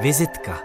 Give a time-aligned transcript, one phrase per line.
[0.00, 0.58] Vizitka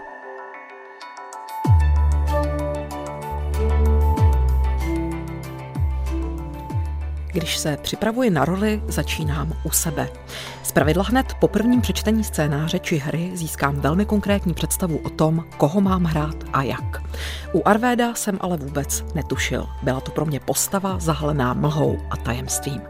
[7.32, 10.08] Když se připravuji na roli, začínám u sebe.
[10.62, 15.80] Zpravidla hned po prvním přečtení scénáře či hry získám velmi konkrétní představu o tom, koho
[15.80, 17.05] mám hrát a jak.
[17.52, 19.66] U Arvéda jsem ale vůbec netušil.
[19.82, 22.82] Byla to pro mě postava zahalená mlhou a tajemstvím.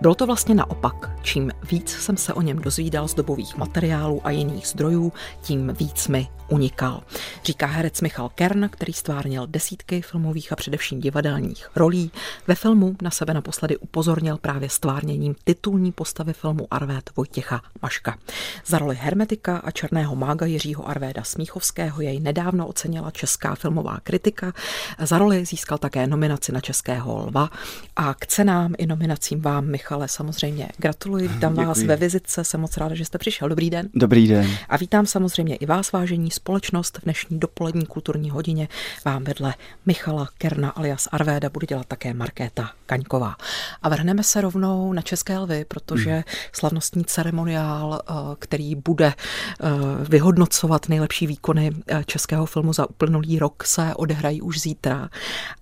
[0.00, 1.10] Bylo to vlastně naopak.
[1.22, 6.08] Čím víc jsem se o něm dozvídal z dobových materiálů a jiných zdrojů, tím víc
[6.08, 7.02] mi unikal.
[7.44, 12.10] Říká herec Michal Kern, který stvárnil desítky filmových a především divadelních rolí.
[12.46, 18.18] Ve filmu na sebe naposledy upozornil právě stvárněním titulní postavy filmu Arvéd Vojtěcha Maška.
[18.66, 24.52] Za roli hermetika a černého mága Jiřího Arvéda Smíchovského jej nedávno ocenila česká filmová kritika.
[24.98, 27.50] Za roli získal také nominaci na Českého lva
[27.96, 31.28] a k cenám i nominacím vám, Michale, samozřejmě gratuluji.
[31.28, 31.66] Vítám Děkuji.
[31.66, 33.48] vás ve vizitce, jsem moc ráda, že jste přišel.
[33.48, 33.88] Dobrý den.
[33.94, 34.50] Dobrý den.
[34.68, 36.98] A vítám samozřejmě i vás, vážení společnost.
[36.98, 38.68] V dnešní dopolední kulturní hodině
[39.04, 39.54] vám vedle
[39.86, 43.36] Michala Kerna alias Arvéda bude dělat také Markéta Kaňková.
[43.82, 46.22] A vrhneme se rovnou na České lvy, protože hmm.
[46.52, 49.68] slavnostní ceremoniál, eh, který bude eh,
[50.08, 55.08] vyhodnocovat nejlepší výkony eh, českého filmu za uplynulý rok, se odehrají už zítra.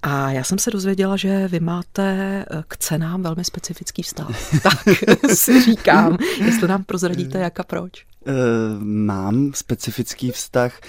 [0.02, 4.28] A já jsem se dozvěděla, že vy máte k cenám velmi specifický vztah.
[4.62, 4.84] tak
[5.34, 8.06] si říkám, jestli nám prozradíte, jak a proč.
[8.78, 10.80] Mám specifický vztah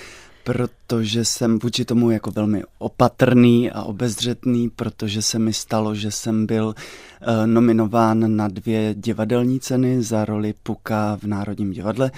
[0.44, 6.46] protože jsem vůči tomu jako velmi opatrný a obezřetný, protože se mi stalo, že jsem
[6.46, 12.12] byl eh, nominován na dvě divadelní ceny za roli Puka v Národním divadle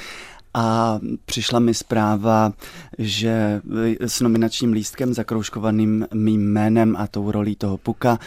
[0.53, 2.53] a přišla mi zpráva,
[2.97, 3.61] že
[4.01, 8.19] eh, s nominačním lístkem zakroužkovaným mým jménem a tou rolí toho Puka.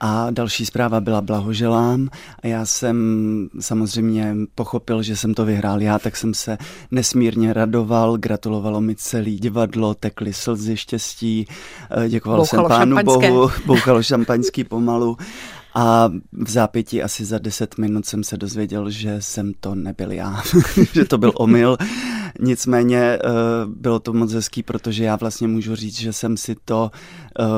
[0.00, 2.08] A další zpráva byla blahoželám.
[2.42, 2.96] A já jsem
[3.60, 6.58] samozřejmě pochopil, že jsem to vyhrál já, tak jsem se
[6.90, 11.46] nesmírně radoval, gratulovalo mi celý divadlo, tekly slzy štěstí,
[11.90, 13.30] eh, děkoval Bouchalo jsem pánu šampaňské.
[13.30, 15.16] bohu, bouchalo šampaňský pomalu
[15.78, 20.42] a v zápěti asi za deset minut jsem se dozvěděl, že jsem to nebyl já,
[20.92, 21.76] že to byl omyl.
[22.40, 23.18] Nicméně eh,
[23.66, 26.90] bylo to moc hezký, protože já vlastně můžu říct, že jsem si to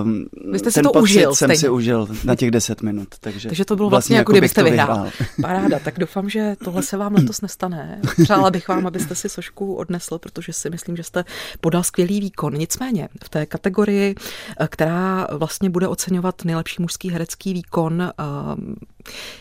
[0.03, 1.61] Um, Vy jste si to užil jsem stejně.
[1.61, 3.09] si užil na těch deset minut.
[3.21, 4.87] Takže, takže to bylo vlastně, vlastně jako kdybyste vyhrál.
[4.87, 5.11] vyhrál.
[5.43, 8.01] Paráda, tak doufám, že tohle se vám letos nestane.
[8.23, 11.25] Přála bych vám, abyste si sošku odnesl, protože si myslím, že jste
[11.61, 12.55] podal skvělý výkon.
[12.55, 14.15] Nicméně v té kategorii,
[14.61, 18.08] eh, která vlastně bude oceňovat nejlepší mužský herecký výkon,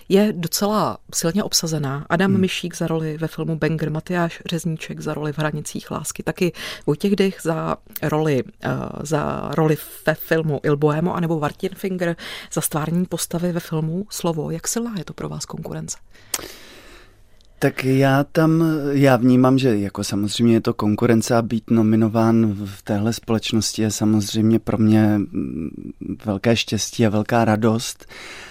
[0.10, 2.06] je docela silně obsazená.
[2.10, 2.42] Adam hmm.
[2.42, 6.54] Myšík za roli ve filmu Banger, Matyáš Řezníček za roli v Hranicích lásky, taky
[6.86, 8.50] Vojtěch Dych za roli, uh,
[9.04, 12.16] za roli ve filmu Il Bohemo, anebo Martin Finger
[12.54, 14.52] za stvární postavy ve filmu Slovo.
[14.52, 15.98] Jak silná je to pro vás konkurence?
[17.60, 22.82] Tak já tam, já vnímám, že jako samozřejmě je to konkurence a být nominován v
[22.82, 25.22] téhle společnosti je samozřejmě pro mě
[26.26, 28.06] velké štěstí a velká radost.
[28.06, 28.47] Ehm,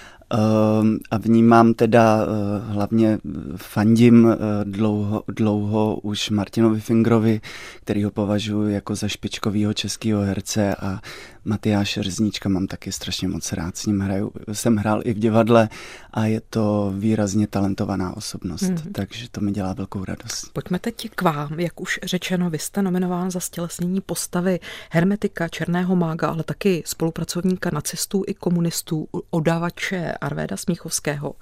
[1.10, 3.18] a vnímám teda eh, hlavně
[3.56, 7.40] fandím eh, dlouho, dlouho už Martinovi Fingrovi,
[7.80, 11.00] který ho považuji jako za špičkového českého herce a
[11.46, 13.76] Matyáše Řezníčka mám taky strašně moc rád.
[13.76, 15.68] S ním hraju, jsem hrál i v divadle
[16.10, 18.92] a je to výrazně talentovaná osobnost, mm-hmm.
[18.92, 20.52] takže to mi dělá velkou radost.
[20.52, 21.60] Pojďme teď k vám.
[21.60, 27.70] Jak už řečeno, vy jste nominován za stělesnění postavy hermetika, černého mága, ale taky spolupracovníka
[27.72, 31.34] nacistů i komunistů, odávače Arvéda Smíchovského.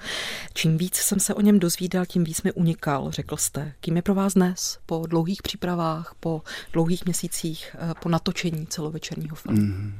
[0.55, 3.73] Čím víc jsem se o něm dozvídal, tím víc mi unikal, řekl jste.
[3.81, 9.37] Kým je pro vás dnes po dlouhých přípravách, po dlouhých měsících, eh, po natočení celovečerního
[9.37, 9.63] filmu?
[9.63, 9.94] Mm-hmm.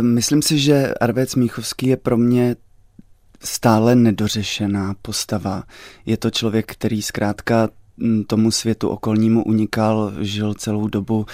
[0.00, 2.56] Myslím si, že Arvéd Míchovský je pro mě
[3.44, 5.64] stále nedořešená postava.
[6.06, 7.68] Je to člověk, který zkrátka
[8.26, 11.26] tomu světu okolnímu unikal, žil celou dobu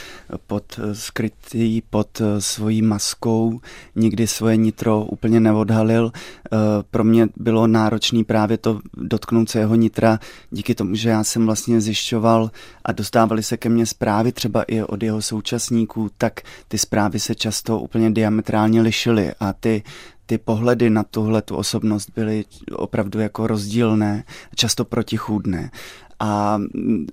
[0.46, 3.60] pod eh, skrytý, pod eh, svojí maskou,
[3.96, 6.12] nikdy svoje nitro úplně neodhalil.
[6.14, 6.56] Eh,
[6.90, 10.18] pro mě bylo náročné právě to dotknout se jeho nitra,
[10.50, 12.50] díky tomu, že já jsem vlastně zjišťoval
[12.84, 17.34] a dostávali se ke mně zprávy třeba i od jeho současníků, tak ty zprávy se
[17.34, 19.82] často úplně diametrálně lišily a ty
[20.26, 24.24] ty pohledy na tuhle tu osobnost byly opravdu jako rozdílné,
[24.54, 25.70] často protichůdné
[26.20, 26.60] a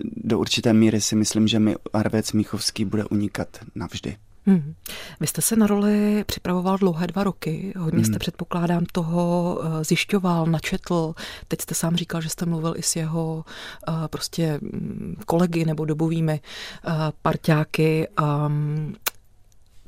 [0.02, 4.18] do určité míry si myslím, že mi Arvec Míchovský bude unikat navždy.
[4.48, 4.74] Hmm.
[5.20, 8.20] Vy jste se na roli připravoval dlouhé dva roky, hodně jste hmm.
[8.20, 11.14] předpokládám toho eh, zjišťoval, načetl,
[11.48, 13.46] teď jste sám říkal, že jste mluvil i s jeho
[13.88, 16.40] uh, prostě mm, kolegy nebo dobovými
[16.88, 18.08] uh, parťáky.
[18.46, 18.96] Um,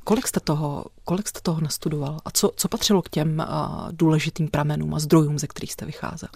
[0.04, 3.46] kolik jste toho, kolik jste toho nastudoval a co, co patřilo k těm
[3.92, 6.30] důležitým pramenům a zdrojům, ze kterých jste vycházel?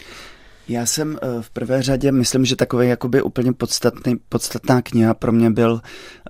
[0.67, 5.31] Já jsem eh, v prvé řadě, myslím, že takový jakoby úplně podstatný, podstatná kniha pro
[5.31, 5.81] mě byl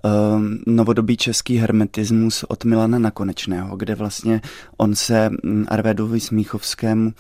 [0.04, 4.42] um, novodobý český hermetismus od Milana Nakonečného, kde vlastně
[4.78, 7.12] on se mm, Arvédovi Smíchovskému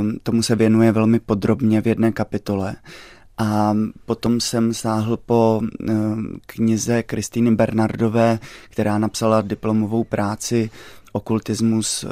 [0.00, 2.76] um, tomu se věnuje velmi podrobně v jedné kapitole.
[3.38, 3.76] A
[4.06, 5.60] potom jsem sáhl po
[6.46, 8.38] knize Kristýny Bernardové,
[8.68, 10.70] která napsala diplomovou práci
[11.12, 12.04] okultismus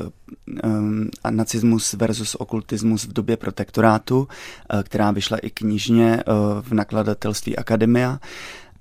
[1.24, 7.56] a nacismus versus okultismus v době protektorátu, eh, která vyšla i knižně eh, v nakladatelství
[7.56, 8.20] Akademia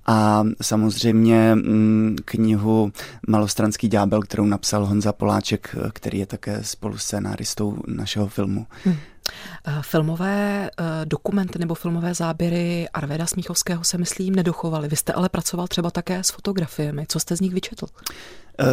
[0.05, 2.91] a samozřejmě mm, knihu
[3.27, 8.67] Malostranský ďábel, kterou napsal Honza Poláček, eh, který je také spoluscénáristou našeho filmu.
[8.83, 8.95] Hmm.
[9.81, 10.69] Filmové
[11.05, 14.87] dokumenty nebo filmové záběry Arveda Smíchovského se myslím nedochovaly.
[14.87, 17.05] Vy jste ale pracoval třeba také s fotografiemi.
[17.07, 17.85] Co jste z nich vyčetl?
[17.85, 18.67] Uh,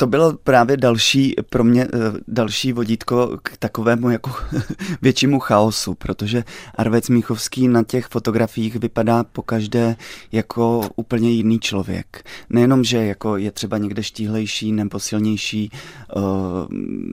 [0.00, 1.88] to bylo právě další pro mě eh,
[2.28, 4.30] další vodítko k takovému jako
[5.02, 9.96] většímu chaosu, protože Arvec Míchovský na těch fotografiích vypadá po každé
[10.32, 12.24] jako úplně jiný člověk.
[12.50, 15.70] Nejenom, že jako je třeba někde štíhlejší nebo silnější,
[16.16, 16.22] uh,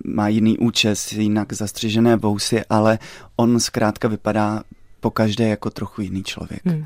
[0.05, 2.99] má jiný účes, jinak zastřižené vousy, ale
[3.35, 4.63] on zkrátka vypadá
[4.99, 6.61] po každé jako trochu jiný člověk.
[6.65, 6.85] Hmm.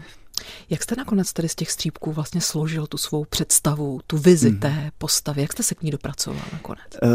[0.70, 4.60] Jak jste nakonec tedy z těch střípků vlastně složil tu svou představu, tu vizi hmm.
[4.60, 5.42] té postavy?
[5.42, 6.88] Jak jste se k ní dopracoval nakonec?
[7.04, 7.10] Uh,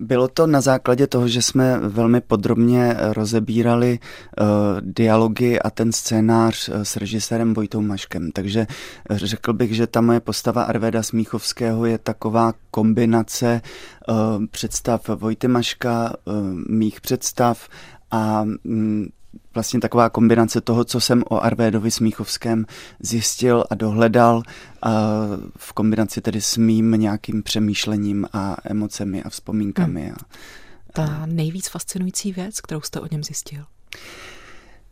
[0.00, 4.46] bylo to na základě toho, že jsme velmi podrobně rozebírali uh,
[4.80, 8.32] dialogy a ten scénář uh, s režisérem Vojtou Maškem.
[8.32, 8.66] Takže
[9.10, 13.60] řekl bych, že ta moje postava Arveda Smíchovského je taková kombinace
[14.08, 16.34] uh, představ Vojty Maška, uh,
[16.68, 17.68] mých představ
[18.10, 19.06] a um,
[19.54, 22.66] vlastně taková kombinace toho, co jsem o Arvédovi Smíchovském
[23.00, 24.42] zjistil a dohledal
[24.82, 24.90] a
[25.56, 30.02] v kombinaci tedy s mým nějakým přemýšlením a emocemi a vzpomínkami.
[30.02, 30.12] Hmm.
[30.12, 30.16] A,
[30.92, 33.64] Ta nejvíc fascinující věc, kterou jste o něm zjistil?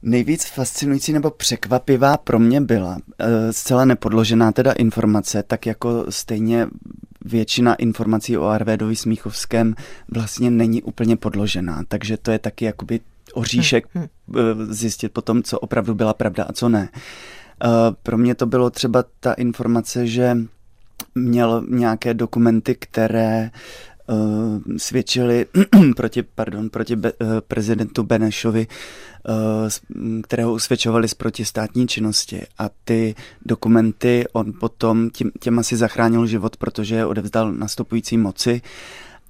[0.03, 6.69] Nejvíc fascinující nebo překvapivá pro mě byla e, zcela nepodložená teda informace, tak jako stejně
[7.25, 9.75] většina informací o Arvédovi Smíchovském
[10.09, 13.01] vlastně není úplně podložená, takže to je taky jakoby
[13.35, 14.07] oříšek hmm,
[14.71, 16.89] zjistit potom, co opravdu byla pravda a co ne.
[16.93, 17.69] Eh,
[18.03, 20.37] pro mě to bylo třeba ta informace, že
[21.15, 23.61] měl nějaké dokumenty, které uh,
[24.77, 25.47] svědčili
[25.97, 28.67] proti, pardon, proti be, uh, prezidentu Benešovi,
[29.29, 32.43] uh, kterého usvědčovali z protistátní činnosti.
[32.59, 33.15] A ty
[33.47, 38.61] dokumenty on potom tím, těm si zachránil život, protože je odevzdal nastupující moci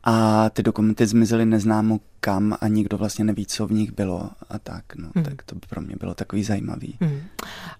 [0.04, 4.58] a ty dokumenty zmizely neznámo kam a nikdo vlastně neví, co v nich bylo a
[4.58, 4.84] tak.
[4.96, 5.22] No, mm.
[5.22, 6.96] Tak to pro mě bylo takový zajímavý.
[7.00, 7.20] Mm.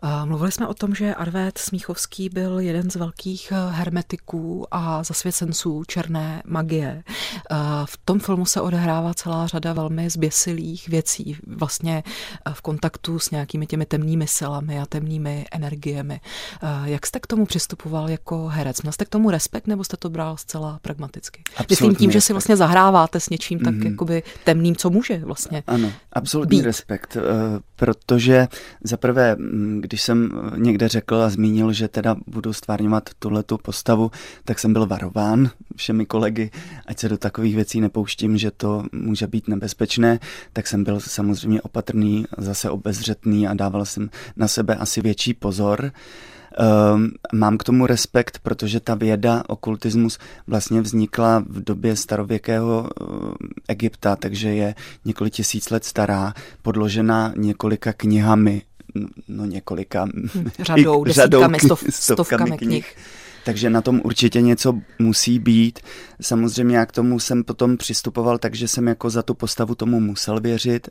[0.03, 5.03] A mluvili jsme o tom, že Arvét Smíchovský byl jeden z velkých eh, hermetiků a
[5.03, 7.03] zasvěcenců černé magie.
[7.51, 13.19] A v tom filmu se odehrává celá řada velmi zběsilých věcí, vlastně eh, v kontaktu
[13.19, 16.21] s nějakými těmi temnými silami a temnými energiemi.
[16.85, 18.83] Jak jste k tomu přistupoval jako herec?
[18.83, 21.43] Měl jste k tomu respekt nebo jste to bral zcela pragmaticky?
[21.57, 22.11] Absolutně Myslím tím.
[22.13, 23.65] Že si vlastně zahráváte s něčím mm-hmm.
[23.65, 23.87] tak mhm.
[23.87, 26.65] jakoby temným, co může vlastně Ano, absolutní být.
[26.65, 27.23] respekt, eh,
[27.77, 28.49] protože
[28.85, 34.11] za prvé, mm, když jsem někde řekl a zmínil, že teda budu stvárňovat tuhletu postavu,
[34.45, 36.51] tak jsem byl varován všemi kolegy,
[36.87, 40.19] ať se do takových věcí nepouštím, že to může být nebezpečné,
[40.53, 45.93] tak jsem byl samozřejmě opatrný, zase obezřetný a dával jsem na sebe asi větší pozor.
[47.33, 53.05] Mám k tomu respekt, protože ta věda, okultismus vlastně vznikla v době starověkého eh,
[53.69, 58.63] Egypta, takže je několik tisíc let stará, podložena několika knihami,
[59.29, 60.05] no několika...
[60.05, 62.69] Hm, řadou, desítkami, stov, stovkami, stovkami knih.
[62.69, 62.97] knih.
[63.45, 65.81] Takže na tom určitě něco musí být.
[66.21, 70.41] Samozřejmě já k tomu jsem potom přistupoval, takže jsem jako za tu postavu tomu musel
[70.41, 70.89] věřit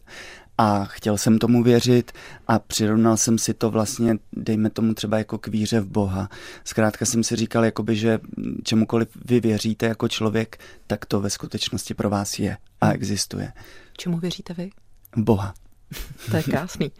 [0.61, 2.11] a chtěl jsem tomu věřit
[2.47, 6.29] a přirovnal jsem si to vlastně, dejme tomu třeba jako k víře v Boha.
[6.63, 8.19] Zkrátka jsem si říkal, jakoby, že
[8.63, 12.95] čemukoliv vy věříte jako člověk, tak to ve skutečnosti pro vás je a hmm.
[12.95, 13.53] existuje.
[13.97, 14.69] Čemu věříte vy?
[15.17, 15.53] Boha.
[16.31, 16.91] To je krásný.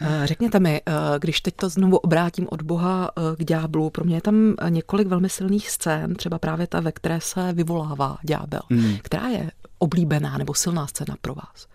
[0.00, 4.04] Eh, řekněte mi, eh, když teď to znovu obrátím od Boha eh, k ďáblu, pro
[4.04, 8.60] mě je tam několik velmi silných scén, třeba právě ta, ve které se vyvolává ďábel.
[8.70, 8.96] Hmm.
[9.02, 11.66] Která je oblíbená nebo silná scéna pro vás?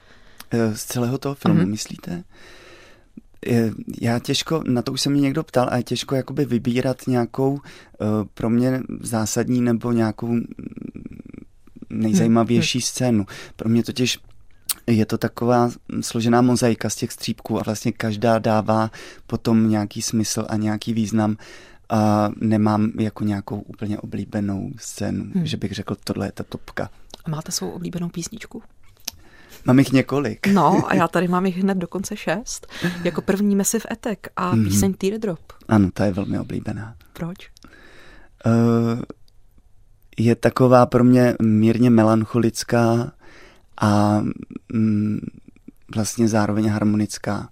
[0.73, 1.69] Z celého toho filmu, mm-hmm.
[1.69, 2.23] myslíte?
[4.01, 7.59] Já těžko, na to už se mě někdo ptal, a je těžko jakoby vybírat nějakou
[8.33, 10.35] pro mě zásadní nebo nějakou
[11.89, 12.83] nejzajímavější hmm.
[12.83, 13.25] scénu.
[13.55, 14.19] Pro mě totiž
[14.87, 18.91] je to taková složená mozaika z těch střípků a vlastně každá dává
[19.27, 21.37] potom nějaký smysl a nějaký význam
[21.89, 25.45] a nemám jako nějakou úplně oblíbenou scénu, hmm.
[25.45, 26.89] že bych řekl, tohle je ta topka.
[27.25, 28.63] A máte svou oblíbenou písničku?
[29.65, 30.47] Mám jich několik.
[30.47, 32.67] No a já tady mám jich hned dokonce šest.
[33.03, 34.63] Jako první Massive Attack a mm-hmm.
[34.63, 35.39] píseň Teardrop.
[35.67, 36.95] Ano, ta je velmi oblíbená.
[37.13, 37.49] Proč?
[38.45, 39.01] Uh,
[40.17, 43.11] je taková pro mě mírně melancholická
[43.81, 44.21] a
[44.73, 45.19] mm,
[45.95, 47.49] vlastně zároveň harmonická.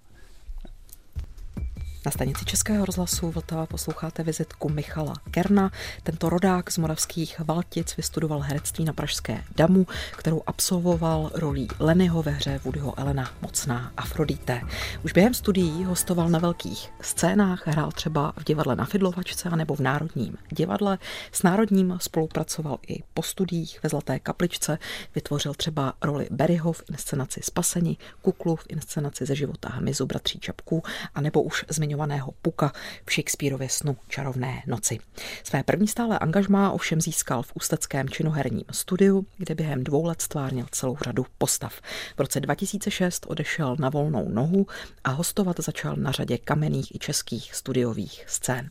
[2.04, 5.70] Na stanici Českého rozhlasu Vltava posloucháte vizitku Michala Kerna.
[6.02, 12.30] Tento rodák z moravských Valtic vystudoval herectví na Pražské damu, kterou absolvoval rolí Lenyho ve
[12.30, 14.60] hře Woodyho Elena Mocná Afrodite.
[15.04, 19.80] Už během studií hostoval na velkých scénách, hrál třeba v divadle na Fidlovačce nebo v
[19.80, 20.98] Národním divadle.
[21.32, 24.78] S Národním spolupracoval i po studiích ve Zlaté kapličce,
[25.14, 30.82] vytvořil třeba roli Berryho v inscenaci Spaseni, Kuklu v inscenaci ze života hmyzu bratří Čapků
[31.14, 32.72] a nebo už zmiňoval zmiňovaného Puka
[33.06, 34.98] v Shakespeareově snu Čarovné noci.
[35.44, 40.66] Své první stále angažmá ovšem získal v ústeckém činoherním studiu, kde během dvou let stvárnil
[40.70, 41.80] celou řadu postav.
[42.16, 44.66] V roce 2006 odešel na volnou nohu
[45.04, 48.70] a hostovat začal na řadě kamenných i českých studiových scén.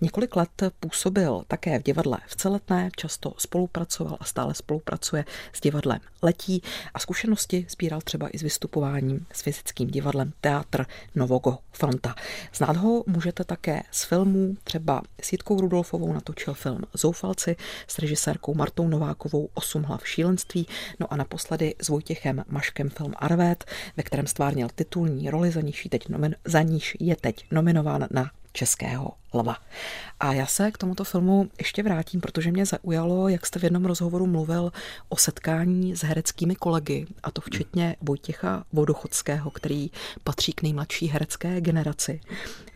[0.00, 6.00] Několik let působil také v divadle v Celetné, často spolupracoval a stále spolupracuje s divadlem
[6.22, 6.62] Letí
[6.94, 12.14] a zkušenosti sbíral třeba i s vystupováním s fyzickým divadlem Teatr Novogo Fronta.
[12.60, 17.56] Znát ho můžete také z filmů, třeba s Jitkou Rudolfovou natočil film Zoufalci
[17.88, 20.66] s režisérkou Martou Novákovou Osm hlav šílenství,
[21.00, 23.64] no a naposledy s Vojtěchem Maškem film Arvét,
[23.96, 28.30] ve kterém stvárnil titulní roli, za níž, teď nomin, za níž je teď nominován na
[28.52, 29.56] Českého lva.
[30.20, 33.84] A já se k tomuto filmu ještě vrátím, protože mě zaujalo, jak jste v jednom
[33.84, 34.72] rozhovoru mluvil
[35.08, 39.90] o setkání s hereckými kolegy, a to včetně Vojtěcha Vodochodského, který
[40.24, 42.20] patří k nejmladší herecké generaci.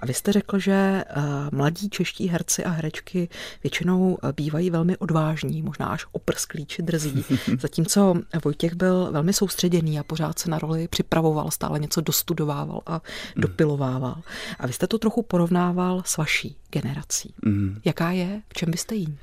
[0.00, 1.04] A vy jste řekl, že eh,
[1.52, 3.28] mladí čeští herci a herečky
[3.62, 7.24] většinou eh, bývají velmi odvážní, možná až oprsklí či drzí,
[7.60, 13.00] zatímco Vojtěch byl velmi soustředěný a pořád se na roli připravoval, stále něco dostudovával a
[13.36, 14.22] dopilovával.
[14.58, 17.34] A vy jste to trochu porovnával s vaší generací.
[17.44, 17.80] Mm.
[17.84, 18.42] Jaká je?
[18.48, 19.18] V čem byste jí?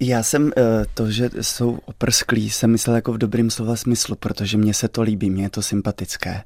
[0.00, 0.62] Já jsem eh,
[0.94, 5.02] to, že jsou oprsklí, jsem myslel jako v dobrým slova smyslu, protože mně se to
[5.02, 6.42] líbí, mně je to sympatické.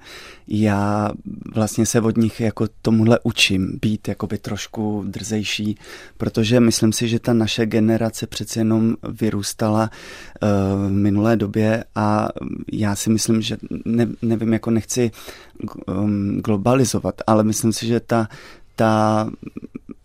[0.49, 1.11] Já
[1.55, 5.79] vlastně se od nich jako tomuhle učím, být jakoby trošku drzejší,
[6.17, 9.91] protože myslím si, že ta naše generace přece jenom vyrůstala
[10.43, 10.49] uh,
[10.89, 12.29] v minulé době a
[12.73, 15.11] já si myslím, že ne, nevím, jako nechci
[15.87, 18.29] um, globalizovat, ale myslím si, že ta,
[18.77, 19.31] ta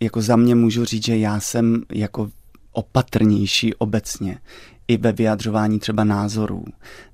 [0.00, 2.30] jako za mě můžu říct, že já jsem jako
[2.72, 4.38] opatrnější obecně
[4.88, 6.64] i ve vyjadřování třeba názorů,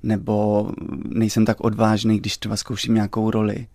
[0.03, 0.69] nebo
[1.05, 3.67] nejsem tak odvážný, když třeba zkouším nějakou roli.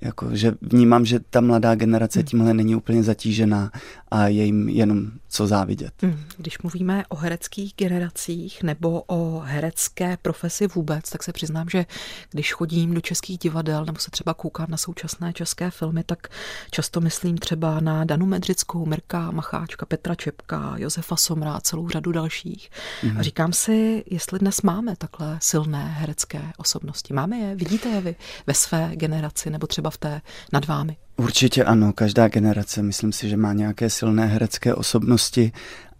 [0.00, 2.26] Jako, že vnímám, že ta mladá generace hmm.
[2.26, 3.70] tímhle není úplně zatížená
[4.10, 5.92] a je jim jenom co závidět.
[6.02, 6.24] Hmm.
[6.36, 11.86] Když mluvíme o hereckých generacích nebo o herecké profesi vůbec, tak se přiznám, že
[12.30, 16.28] když chodím do českých divadel nebo se třeba koukám na současné české filmy, tak
[16.70, 22.70] často myslím třeba na Danu Medřickou, Mirka Macháčka, Petra Čepka, Josefa Somra, celou řadu dalších.
[23.02, 23.18] Hmm.
[23.18, 27.14] A říkám si, jestli dnes máme takhle silné herecké osobnosti.
[27.14, 27.56] Máme je?
[27.56, 30.20] Vidíte je vy ve své generaci nebo třeba v té
[30.52, 30.96] nad vámi?
[31.22, 35.52] Určitě ano, každá generace, myslím si, že má nějaké silné herecké osobnosti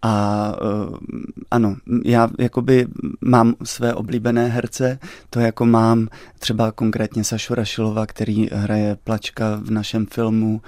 [0.03, 0.57] a
[0.91, 0.97] uh,
[1.51, 2.87] ano, já jakoby
[3.21, 4.99] mám své oblíbené herce,
[5.31, 10.63] to jako mám třeba konkrétně Sašu Rašilova, který hraje Plačka v našem filmu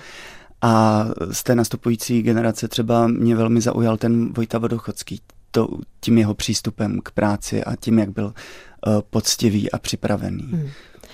[0.62, 5.20] a z té nastupující generace třeba mě velmi zaujal ten Vojta Vodochodský,
[5.50, 5.68] to,
[6.00, 10.49] tím jeho přístupem k práci a tím, jak byl uh, poctivý a připravený.
[10.50, 10.68] Hmm.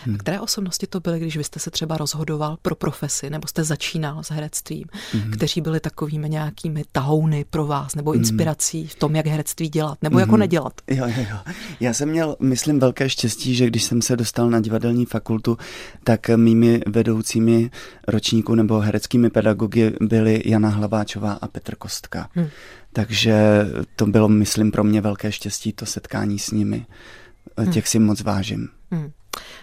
[0.04, 0.18] Hmm.
[0.18, 4.22] Které osobnosti to byly, když vy jste se třeba rozhodoval pro profesi, nebo jste začínal
[4.22, 5.30] s herectvím, hmm.
[5.30, 8.20] kteří byli takovými nějakými tahouny pro vás, nebo hmm.
[8.20, 10.20] inspirací v tom, jak herectví dělat, nebo hmm.
[10.20, 10.72] jako nedělat?
[10.90, 11.36] Jo, jo, jo.
[11.80, 15.58] Já jsem měl, myslím, velké štěstí, že když jsem se dostal na divadelní fakultu,
[16.04, 17.70] tak mými vedoucími
[18.08, 22.28] ročníků nebo hereckými pedagogy byly Jana Hlaváčová a Petr Kostka.
[22.32, 22.48] Hmm.
[22.92, 23.66] Takže
[23.96, 26.86] to bylo, myslím, pro mě velké štěstí, to setkání s nimi.
[27.64, 27.82] Těch hmm.
[27.82, 28.68] si moc vážím.
[28.90, 29.12] Hmm.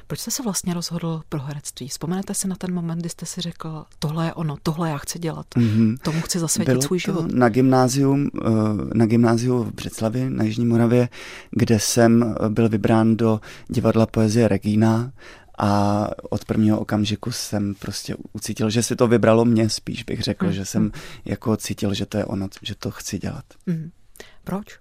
[0.07, 1.87] Proč jste se vlastně rozhodl pro herectví?
[1.87, 5.19] Vzpomenete si na ten moment, kdy jste si řekl, tohle je ono, tohle já chci
[5.19, 5.97] dělat, mm-hmm.
[6.01, 7.31] tomu chci zasvětit Bylo svůj život?
[7.31, 8.49] na gymnázium, eh,
[8.93, 11.09] na gymnáziu v Břeclavi na Jižní Moravě,
[11.51, 15.11] kde jsem byl vybrán do divadla poezie Regína
[15.57, 20.45] a od prvního okamžiku jsem prostě ucítil, že si to vybralo mě spíš, bych řekl,
[20.45, 20.53] mm.
[20.53, 20.91] že jsem mhm.
[21.25, 23.45] jako cítil, že to je ono, že to chci dělat.
[23.65, 23.89] Mm.
[24.43, 24.79] Proč?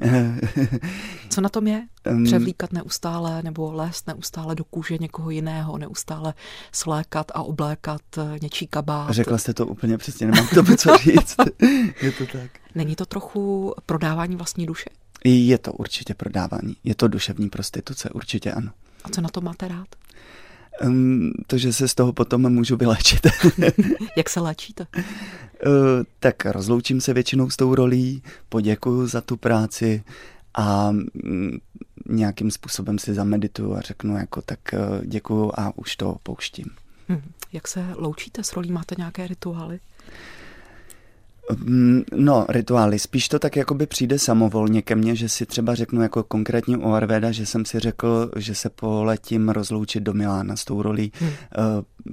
[1.28, 1.86] Co na tom je?
[2.24, 6.34] Převlíkat neustále nebo lézt neustále do kůže někoho jiného, neustále
[6.72, 9.10] slékat a oblékat eh, něčí kabát.
[9.10, 11.36] Řekla jste to úplně přesně, nemám to co říct.
[12.02, 12.50] je to tak.
[12.74, 14.90] Není to trochu prodávání vlastní duše?
[15.24, 16.76] Je to určitě prodávání.
[16.84, 18.70] Je to duševní prostituce, určitě ano.
[19.04, 19.88] A co na to máte rád?
[20.84, 23.26] Um, to, že se z toho potom můžu vylečit.
[24.16, 24.86] Jak se léčíte?
[24.96, 25.02] Uh,
[26.18, 30.02] tak rozloučím se většinou s tou rolí, poděkuju za tu práci
[30.54, 31.06] a um,
[32.08, 36.66] nějakým způsobem si zamedituju a řeknu jako tak uh, děkuju a už to pouštím.
[37.08, 37.22] Hmm.
[37.52, 38.72] Jak se loučíte s rolí?
[38.72, 39.80] Máte nějaké rituály?
[41.56, 42.98] Mm, no, rituály.
[42.98, 46.92] Spíš to tak jakoby přijde samovolně ke mně, že si třeba řeknu jako konkrétně u
[46.92, 51.30] Arveda, že jsem si řekl, že se poletím rozloučit do Milána s tou rolí hmm.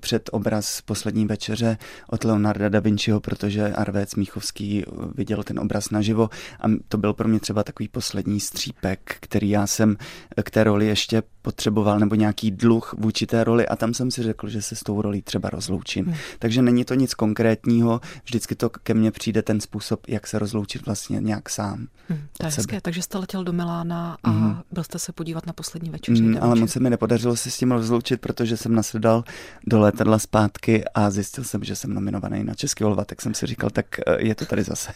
[0.01, 1.77] Před obraz poslední večeře
[2.09, 4.83] od Leonarda da Vinciho, protože Arvéd Smíchovský
[5.15, 9.67] viděl ten obraz naživo a to byl pro mě třeba takový poslední střípek, který já
[9.67, 9.97] jsem
[10.43, 14.23] k té roli ještě potřeboval, nebo nějaký dluh vůči té roli a tam jsem si
[14.23, 16.05] řekl, že se s tou rolí třeba rozloučím.
[16.05, 16.15] Hmm.
[16.39, 20.85] Takže není to nic konkrétního, vždycky to ke mně přijde ten způsob, jak se rozloučit
[20.85, 21.87] vlastně nějak sám.
[22.09, 24.57] Hmm, to je hezké, takže jste letěl do Milána a hmm.
[24.71, 26.23] byl jste se podívat na poslední večeři.
[26.23, 29.23] Hmm, ale moc se mi nepodařilo se s tím rozloučit, protože jsem nasedal
[29.67, 33.45] do letadla zpátky a zjistil jsem, že jsem nominovaný na Český olva, tak jsem si
[33.45, 34.91] říkal, tak eh, je to tady zase.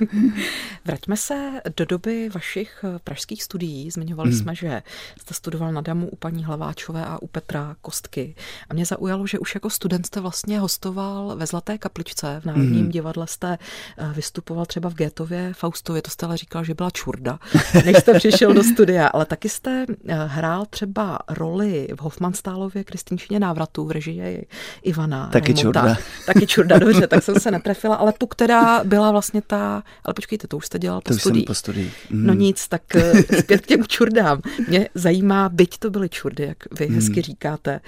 [0.84, 3.90] Vraťme se do doby vašich eh, pražských studií.
[3.90, 4.38] Zmiňovali hmm.
[4.38, 4.82] jsme, že
[5.20, 8.34] jste studoval na Damu u paní Hlaváčové a u Petra Kostky.
[8.68, 12.80] A mě zaujalo, že už jako student jste vlastně hostoval ve Zlaté kapličce v Národním
[12.80, 12.90] hmm.
[12.90, 13.58] divadle jste
[13.98, 17.38] eh, vystupoval třeba v Gétově, Faustově, to jste ale říkal, že byla čurda,
[17.84, 19.86] než jste přišel do studia, ale taky jste
[20.26, 24.46] hrál třeba roli v Hofmanstálově Kristýnčině návratu v režii
[24.82, 25.28] Ivana.
[25.32, 25.80] Taky Rejmonta.
[25.80, 25.96] čurda.
[26.26, 30.48] Taky čurda, dobře, tak jsem se netrefila, ale tu, která byla vlastně ta, ale počkejte,
[30.48, 31.92] to už jste dělal po to po studii.
[32.10, 32.26] Mm.
[32.26, 34.40] No nic, tak eh, zpět k těm čurdám.
[34.68, 36.94] Mě zajímá, byť to byly čurdy, jak vy mm.
[36.94, 37.80] hezky říkáte,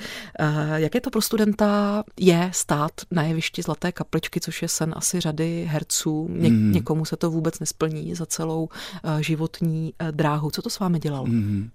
[0.77, 5.21] jak je to pro studenta je stát na jevišti Zlaté kapličky, což je sen asi
[5.21, 6.29] řady herců.
[6.31, 6.73] Ně, mm.
[6.73, 10.51] Někomu se to vůbec nesplní za celou uh, životní uh, dráhu.
[10.51, 11.27] Co to s vámi dělalo?
[11.27, 11.71] Mm.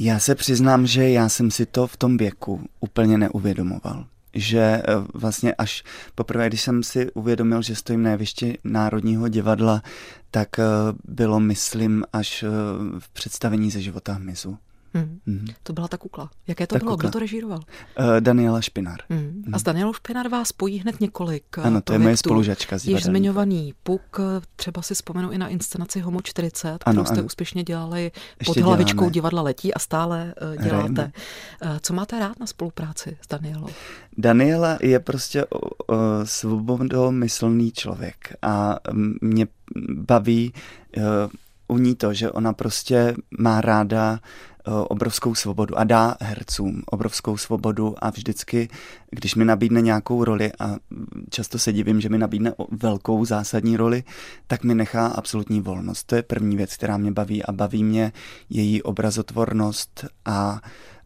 [0.00, 4.82] Já se přiznám, že já jsem si to v tom věku úplně neuvědomoval že eh,
[5.14, 9.82] vlastně až poprvé, když jsem si uvědomil, že stojím na jevišti Národního divadla,
[10.30, 10.48] tak
[11.04, 12.44] bylo, myslím, až
[12.98, 14.58] v představení ze života hmyzu.
[14.94, 15.18] Hmm.
[15.26, 15.46] Hmm.
[15.62, 16.30] To byla ta kukla.
[16.46, 16.90] Jaké to ta bylo?
[16.90, 17.08] Kukla.
[17.08, 17.58] Kdo to režíroval?
[17.58, 19.00] Uh, Daniela Špinar.
[19.10, 19.44] Hmm.
[19.52, 22.84] A s Danielou Špinar vás spojí hned několik eh, Ano, to je moje spolužačka z
[22.84, 24.20] Již zmiňovaný Puk,
[24.56, 27.24] třeba si vzpomenu i na inscenaci Homo 40, ano, kterou jste ano.
[27.24, 29.12] úspěšně dělali Ještě pod hlavičkou děláme.
[29.12, 30.92] divadla Letí a stále uh, děláte.
[30.92, 31.12] Hrajeme.
[31.80, 33.68] Co máte rád na spolupráci s Danielou?
[34.18, 38.78] Daniela je prostě uh, svobodomyslný člověk a
[39.20, 39.46] mě
[39.94, 40.52] baví
[40.96, 41.02] uh,
[41.68, 44.51] u ní to, že ona prostě má ráda Eh,
[44.88, 48.68] obrovskou svobodu a dá hercům obrovskou svobodu a vždycky,
[49.10, 50.76] když mi nabídne nějakou roli a
[51.30, 54.04] často se divím, že mi nabídne velkou zásadní roli,
[54.46, 56.04] tak mi nechá absolutní volnost.
[56.04, 58.12] To je první věc, která mě baví a baví mě
[58.50, 60.60] její obrazotvornost a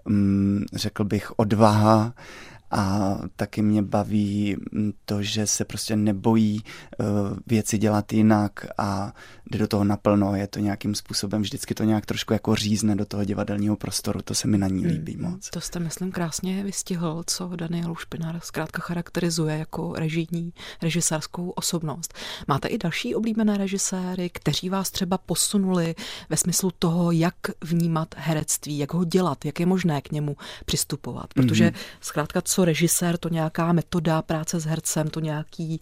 [0.04, 2.12] mm, řekl bych odvaha
[2.70, 4.56] a taky mě baví
[5.04, 6.62] to, že se prostě nebojí
[6.98, 7.06] uh,
[7.46, 9.12] věci dělat jinak a
[9.50, 13.04] jde do toho naplno, je to nějakým způsobem, vždycky to nějak trošku jako řízne do
[13.04, 15.50] toho divadelního prostoru, to se mi na ní hmm, líbí hmm, moc.
[15.50, 20.52] To jste, myslím, krásně vystihl, co Daniel Špinár zkrátka charakterizuje jako režijní,
[20.82, 22.14] režisérskou osobnost.
[22.48, 25.94] Máte i další oblíbené režiséry, kteří vás třeba posunuli
[26.28, 31.34] ve smyslu toho, jak vnímat herectví, jak ho dělat, jak je možné k němu přistupovat,
[31.34, 31.98] protože mm-hmm.
[32.00, 35.80] zkrátka co režisér, to nějaká metoda práce s hercem, to nějaký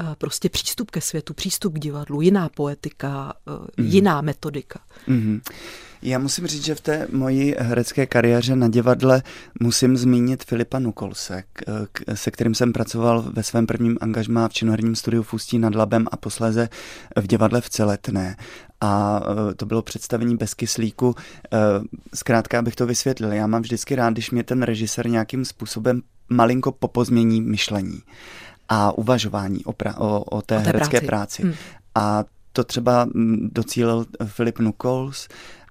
[0.00, 3.84] uh, prostě přístup ke světu, přístup k divadlu, jiná poetika, mm-hmm.
[3.84, 4.80] jiná metodika.
[5.08, 5.40] Mm-hmm.
[6.02, 9.22] Já musím říct, že v té mojí herecké kariéře na divadle
[9.60, 11.42] musím zmínit Filipa Nukolse,
[12.14, 16.16] se kterým jsem pracoval ve svém prvním angažmá v činoherním studiu Fustí nad Labem a
[16.16, 16.68] posléze
[17.16, 18.36] v divadle v Celetné
[18.84, 19.20] a
[19.50, 21.14] e, to bylo představení bez kyslíku.
[21.52, 21.58] E,
[22.14, 26.72] zkrátka, abych to vysvětlil, já mám vždycky rád, když mě ten režisér nějakým způsobem malinko
[26.72, 28.02] popozmění myšlení
[28.68, 31.06] a uvažování o, pra- o, o té o té herecké práci.
[31.06, 31.42] práci.
[31.42, 31.52] Hmm.
[31.94, 33.08] A to třeba
[33.52, 35.28] docílil Filip Nukols,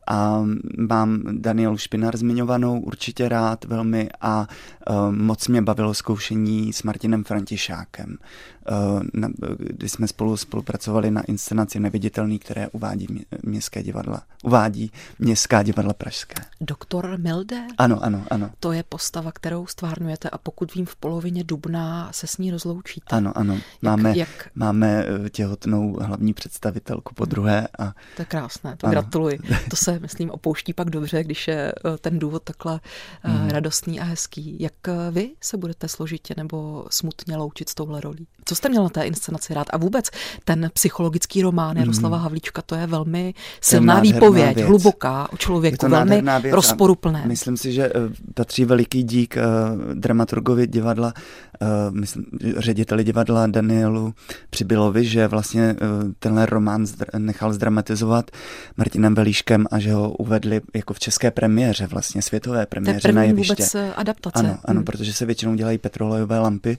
[0.08, 0.44] a
[0.78, 4.48] mám Danielu Špinar zmiňovanou určitě rád velmi a
[5.12, 8.18] moc mě bavilo zkoušení s Martinem Františákem.
[8.72, 9.02] Uh,
[9.58, 13.08] kdy jsme spolu spolupracovali na inscenaci Neviditelný, které uvádí
[13.44, 16.44] městské divadla, uvádí městská divadla pražské.
[16.62, 17.68] Doktor Milde?
[17.78, 18.50] Ano, ano, ano.
[18.60, 23.16] To je postava, kterou stvárňujete a pokud vím, v polovině dubna se s ní rozloučíte.
[23.16, 23.58] Ano, ano.
[23.82, 24.50] Máme, jak, jak...
[24.56, 27.68] máme eh, těhotnou hlavní představitelku po druhé.
[27.80, 27.94] A...
[28.16, 28.92] To je krásné, to ano.
[28.92, 29.40] gratuluji.
[29.70, 32.80] To se, myslím, opouští pak dobře, když je ten důvod takhle
[33.28, 33.50] mm.
[33.50, 34.58] radostný a hezký.
[34.60, 34.74] Jak
[35.12, 38.28] vy se budete složitě nebo smutně loučit s touhle rolí?
[38.46, 39.68] Co Co jste měl na té inscenaci rád?
[39.70, 40.10] A vůbec
[40.46, 42.24] ten psychologický román Jaroslava mm.
[42.24, 44.68] Havlíčka, to je velmi silná výpověď, věc.
[44.68, 47.24] hluboká o člověku, velmi rozporuplné.
[47.26, 47.92] Myslím si, že
[48.34, 51.14] patří veliký dík uh, dramaturgovi divadla,
[51.62, 52.26] uh, myslím,
[52.58, 54.14] řediteli divadla Danielu
[54.50, 58.32] Přibylovi, že vlastně uh, tenhle román zdr- nechal zdramatizovat
[58.78, 63.54] Martinem Velíškem a že ho uvedli jako v české premiéře, vlastně světové premiéře na jeviště.
[63.54, 64.40] vůbec adaptace.
[64.40, 64.86] Ano, ano, hmm.
[64.86, 66.78] protože se většinou dělají petrolejové lampy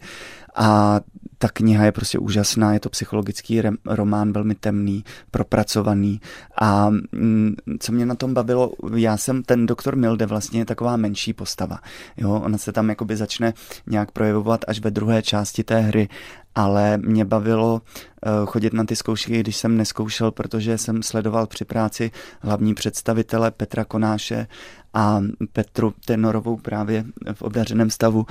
[0.54, 1.00] a
[1.38, 6.20] ta kniha je prostě úžasná, je to psychologický román, velmi temný, propracovaný.
[6.60, 10.96] A mm, co mě na tom bavilo, já jsem ten doktor Milde vlastně je taková
[10.96, 11.78] menší postava,
[12.16, 13.54] jo, ona se tam jakoby začne
[13.86, 16.08] nějak projevovat až ve druhé části té hry
[16.54, 17.82] ale mě bavilo
[18.26, 23.50] eh, chodit na ty zkoušky, když jsem neskoušel, protože jsem sledoval při práci hlavní představitele
[23.50, 24.46] Petra Konáše
[24.94, 25.20] a
[25.52, 28.26] Petru Tenorovou právě v obdařeném stavu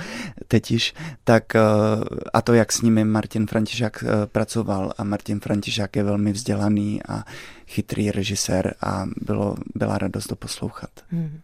[0.48, 1.60] teď již, tak eh,
[2.34, 7.00] a to, jak s nimi Martin Františák eh, pracoval a Martin Františák je velmi vzdělaný
[7.08, 7.24] a
[7.66, 10.90] chytrý režisér a bylo, byla radost to poslouchat.
[11.10, 11.40] Hmm.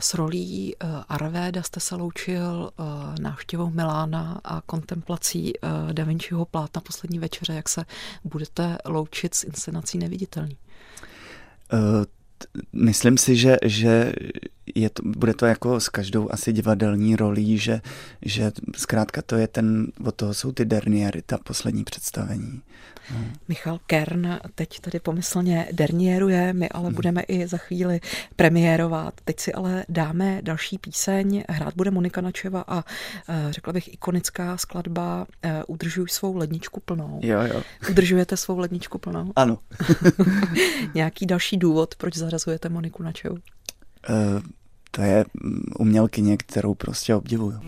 [0.00, 2.82] S rolí eh, Arvéda jste se loučil eh,
[3.22, 7.52] návštěvou Milána a kontemplací eh, Da Vinciho plátna poslední večeře.
[7.52, 7.84] Jak se
[8.24, 10.56] budete loučit s inscenací Neviditelný?
[12.72, 14.12] Myslím si, že, že
[14.74, 17.80] je to, bude to jako s každou asi divadelní rolí, že,
[18.22, 22.62] že zkrátka to je ten, od toho jsou ty derniery, ta poslední představení.
[23.14, 23.24] No.
[23.48, 26.94] Michal Kern teď tady pomyslně derniéruje, my ale hmm.
[26.94, 28.00] budeme i za chvíli
[28.36, 29.14] premiérovat.
[29.24, 32.84] Teď si ale dáme další píseň, hrát bude Monika Načeva a
[33.28, 37.20] eh, řekla bych ikonická skladba eh, Udržuj svou ledničku plnou.
[37.22, 37.62] Jo, jo.
[37.90, 39.32] Udržujete svou ledničku plnou?
[39.36, 39.58] Ano.
[40.94, 43.38] Nějaký další důvod, proč zarazujete Moniku Načevu?
[44.10, 44.42] Uh,
[44.90, 45.24] to je
[45.78, 47.60] umělkyně, kterou prostě obdivuju.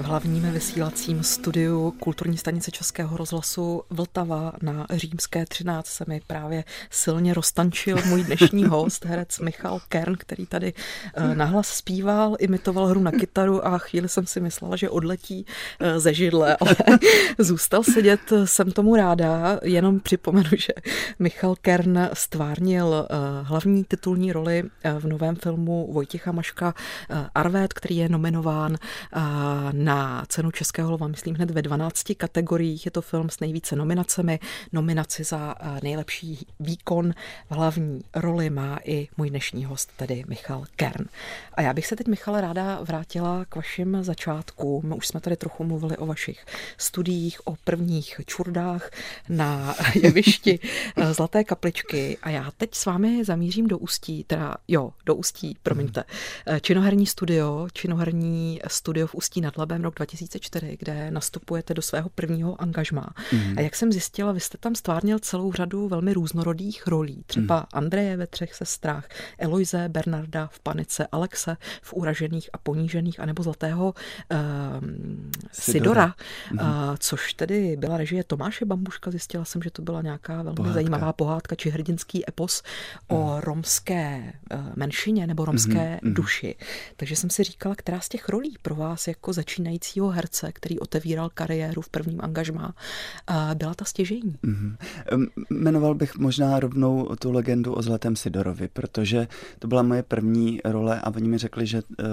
[0.00, 6.64] V hlavním vysílacím studiu kulturní stanice Českého rozhlasu Vltava na Římské 13 se mi právě
[6.90, 10.72] silně roztančil můj dnešní host, herec Michal Kern, který tady
[11.14, 15.46] eh, nahlas zpíval, imitoval hru na kytaru a chvíli jsem si myslela, že odletí
[15.80, 16.76] eh, ze židle, ale
[17.38, 20.72] zůstal sedět, jsem tomu ráda, jenom připomenu, že
[21.18, 24.62] Michal Kern stvárnil eh, hlavní titulní roli
[24.98, 26.74] v novém filmu Vojtěcha Maška
[27.34, 28.76] Arvét, který je nominován
[29.72, 32.84] na na cenu Českého lva, myslím hned ve 12 kategoriích.
[32.84, 34.38] Je to film s nejvíce nominacemi.
[34.72, 37.14] Nominaci za eh, nejlepší výkon
[37.50, 41.06] v hlavní roli má i můj dnešní host, tedy Michal Kern.
[41.54, 44.92] A já bych se teď, Michale, ráda vrátila k vašim začátkům.
[44.96, 46.46] Už jsme tady trochu mluvili o vašich
[46.78, 48.90] studiích, o prvních čurdách
[49.28, 50.58] na jevišti
[50.96, 52.18] eh, Zlaté kapličky.
[52.22, 56.04] A já teď s vámi zamířím do Ústí, teda jo, do Ústí, promiňte.
[56.46, 62.08] Eh, činoherní studio, činoherní studio v Ústí nad Labem rok 2004, kde nastupujete do svého
[62.08, 63.06] prvního angažmá.
[63.32, 63.58] Mm.
[63.58, 67.24] A jak jsem zjistila, vy jste tam stvárnil celou řadu velmi různorodých rolí.
[67.26, 67.66] Třeba mm.
[67.72, 73.94] Andreje ve třech sestrách, Eloise, Bernarda v panice, Alexe v uražených a ponížených, anebo zlatého
[74.32, 74.38] uh,
[75.52, 76.14] Sidora,
[76.52, 76.58] mm.
[76.58, 76.66] uh,
[76.98, 79.10] což tedy byla režie Tomáše Bambuška.
[79.10, 80.74] Zjistila jsem, že to byla nějaká velmi pohádka.
[80.74, 83.16] zajímavá pohádka či hrdinský epos mm.
[83.16, 83.40] o mhm.
[83.40, 86.14] romské uh, menšině nebo romské mm.
[86.14, 86.56] duši.
[86.96, 90.78] Takže jsem si říkala, která z těch rolí pro vás jako začíná začínajícího herce, který
[90.78, 92.74] otevíral kariéru v prvním angažmá,
[93.54, 94.36] byla ta stěžení.
[94.44, 94.76] Mm-hmm.
[95.50, 101.00] Jmenoval bych možná rovnou tu legendu o Zlatém Sidorovi, protože to byla moje první role
[101.00, 102.06] a oni mi řekli, že uh,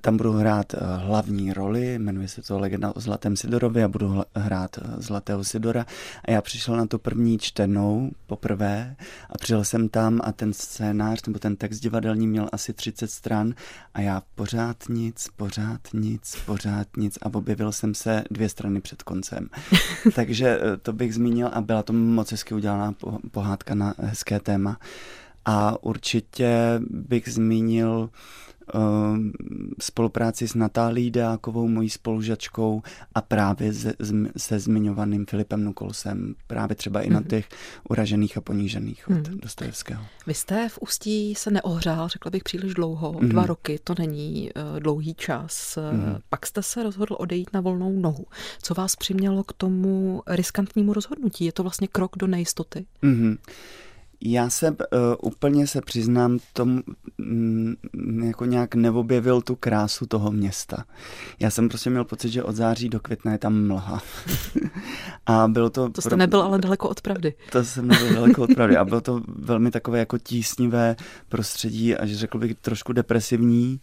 [0.00, 4.22] tam budu hrát uh, hlavní roli, jmenuje se to Legenda o Zlatém Sidorovi a budu
[4.34, 5.86] hrát uh, Zlatého Sidora
[6.24, 8.96] a já přišel na tu první čtenou poprvé
[9.30, 13.54] a přijel jsem tam a ten scénář nebo ten text divadelní měl asi 30 stran
[13.94, 19.02] a já pořád nic, pořád nic, pořád nic a objevil jsem se dvě strany před
[19.02, 19.48] koncem.
[20.14, 22.94] Takže eh, to bych zmínil a byla to moc hezky udělaná
[23.30, 24.78] pohádka na hezké téma.
[25.46, 28.10] A určitě bych zmínil
[28.74, 29.32] Ehm,
[29.80, 32.82] spolupráci s Natálí Deákovou, mojí spolužačkou
[33.14, 33.94] a právě se,
[34.36, 37.28] se zmiňovaným Filipem Nukolsem, právě třeba i na mhm.
[37.28, 37.48] těch
[37.88, 39.38] uražených a ponížených od mm.
[39.38, 40.04] Dostojevského.
[40.26, 43.28] Vy jste v Ústí se neohřál, řekla bych příliš dlouho, mm.
[43.28, 45.78] dva roky, to není uh, dlouhý čas.
[45.92, 46.16] Mm.
[46.28, 48.26] Pak jste se rozhodl odejít na volnou nohu.
[48.62, 51.44] Co vás přimělo k tomu riskantnímu rozhodnutí?
[51.44, 52.86] Je to vlastně krok do nejistoty?
[53.02, 53.36] Mm.
[54.20, 54.76] Já se uh,
[55.22, 56.82] úplně se přiznám tomu,
[57.18, 57.74] mm,
[58.24, 60.84] jako nějak neobjevil tu krásu toho města.
[61.40, 64.02] Já jsem prostě měl pocit, že od září do května je tam mlha.
[65.26, 65.88] a bylo to...
[65.88, 66.16] To jste pro...
[66.16, 67.34] nebyl ale daleko od pravdy.
[67.52, 68.76] To jsem nebyl daleko od pravdy.
[68.76, 70.96] A bylo to velmi takové jako tísnivé
[71.28, 73.80] prostředí, až řekl bych trošku depresivní.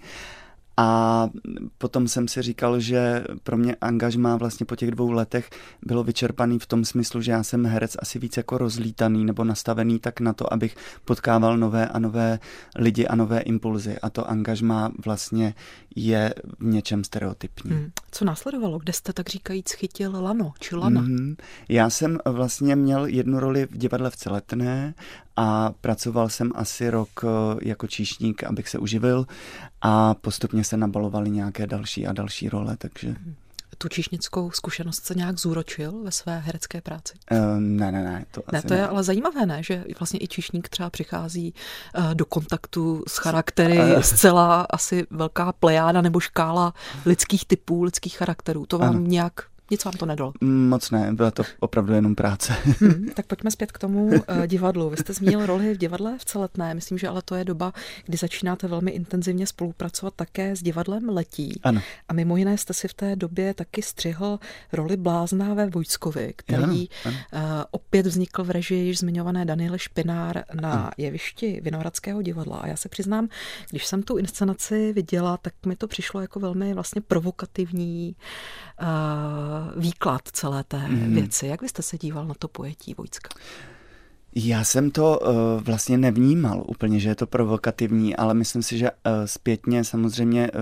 [0.77, 1.29] A
[1.77, 5.49] potom jsem si říkal, že pro mě angažmá vlastně po těch dvou letech
[5.85, 9.99] bylo vyčerpaný v tom smyslu, že já jsem herec asi víc jako rozlítaný nebo nastavený
[9.99, 12.39] tak na to, abych potkával nové a nové
[12.75, 13.99] lidi a nové impulzy.
[13.99, 15.53] A to angažmá vlastně
[15.95, 17.71] je v něčem stereotypní.
[17.71, 17.91] Hmm.
[18.11, 18.79] Co následovalo?
[18.79, 21.01] Kde jste tak říkajíc chytil lano či lana?
[21.01, 21.35] Hmm.
[21.69, 24.93] Já jsem vlastně měl jednu roli v divadle v Celetné
[25.35, 27.27] a pracoval jsem asi rok eh,
[27.61, 29.25] jako číšník, abych se uživil
[29.81, 33.07] a postupně se nabalovaly nějaké další a další role, takže...
[33.07, 33.35] Hmm
[33.83, 37.13] tu číšnickou zkušenost se nějak zúročil ve své herecké práci?
[37.31, 38.25] Uh, ne, ne, ne.
[38.31, 38.87] To, ne, to je ne.
[38.87, 39.63] ale zajímavé, ne?
[39.63, 41.53] Že vlastně i číšník třeba přichází
[41.97, 46.73] uh, do kontaktu s charaktery uh, zcela asi velká plejáda nebo škála
[47.05, 48.65] lidských typů, lidských charakterů.
[48.65, 49.05] To vám ano.
[49.05, 50.33] nějak nic vám to nedalo?
[50.41, 52.53] Moc ne, byla to opravdu jenom práce.
[52.83, 54.89] Hmm, tak pojďme zpět k tomu uh, divadlu.
[54.89, 56.73] Vy jste zmínil roli v divadle v Celetné.
[56.73, 57.73] Myslím, že ale to je doba,
[58.05, 61.59] kdy začínáte velmi intenzivně spolupracovat také s divadlem Letí.
[61.63, 61.81] Ano.
[62.09, 64.39] A mimo jiné jste si v té době taky střihl
[64.73, 67.15] roli Blázná ve Vojskovi, který ano, ano.
[67.33, 70.89] Uh, opět vznikl v režii již zmiňované Daniele Špinár na ano.
[70.97, 72.57] jevišti Vinohradského divadla.
[72.57, 73.27] A já se přiznám,
[73.69, 78.15] když jsem tu inscenaci viděla, tak mi to přišlo jako velmi vlastně provokativní
[78.81, 78.87] uh,
[79.75, 81.13] výklad celé té mm.
[81.13, 81.47] věci.
[81.47, 83.29] Jak byste se díval na to pojetí vojska?
[84.35, 88.91] Já jsem to uh, vlastně nevnímal úplně, že je to provokativní, ale myslím si, že
[88.91, 90.59] uh, zpětně samozřejmě uh,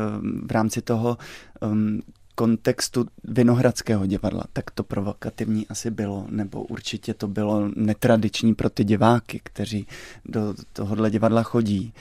[0.47, 1.17] v rámci toho
[1.61, 2.01] um,
[2.35, 8.83] kontextu Vinohradského divadla, tak to provokativní asi bylo, nebo určitě to bylo netradiční pro ty
[8.83, 9.87] diváky, kteří
[10.25, 11.93] do tohohle divadla chodí.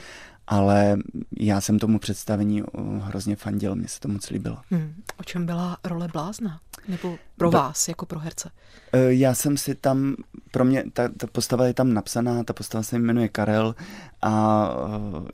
[0.47, 0.97] Ale
[1.39, 2.63] já jsem tomu představení
[3.01, 4.57] hrozně fandil, mně se to moc líbilo.
[4.71, 4.93] Hmm.
[5.17, 6.59] O čem byla role blázna?
[6.87, 8.49] Nebo pro vás, jako pro herce?
[8.93, 10.15] E, já jsem si tam,
[10.51, 13.75] pro mě, ta, ta postava je tam napsaná, ta postava se jmenuje Karel
[14.21, 14.67] a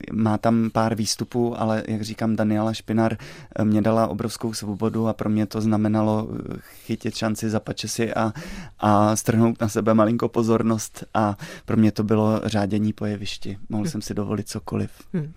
[0.08, 3.16] e, má tam pár výstupů, ale jak říkám, Daniela Špinar
[3.56, 6.28] e, mě dala obrovskou svobodu a pro mě to znamenalo
[6.60, 8.32] chytit šanci, zapače si a,
[8.78, 13.58] a strhnout na sebe malinko pozornost a pro mě to bylo řádění po jevišti.
[13.68, 13.90] Mohl hmm.
[13.90, 14.90] jsem si dovolit cokoliv.
[15.12, 15.32] Hmm.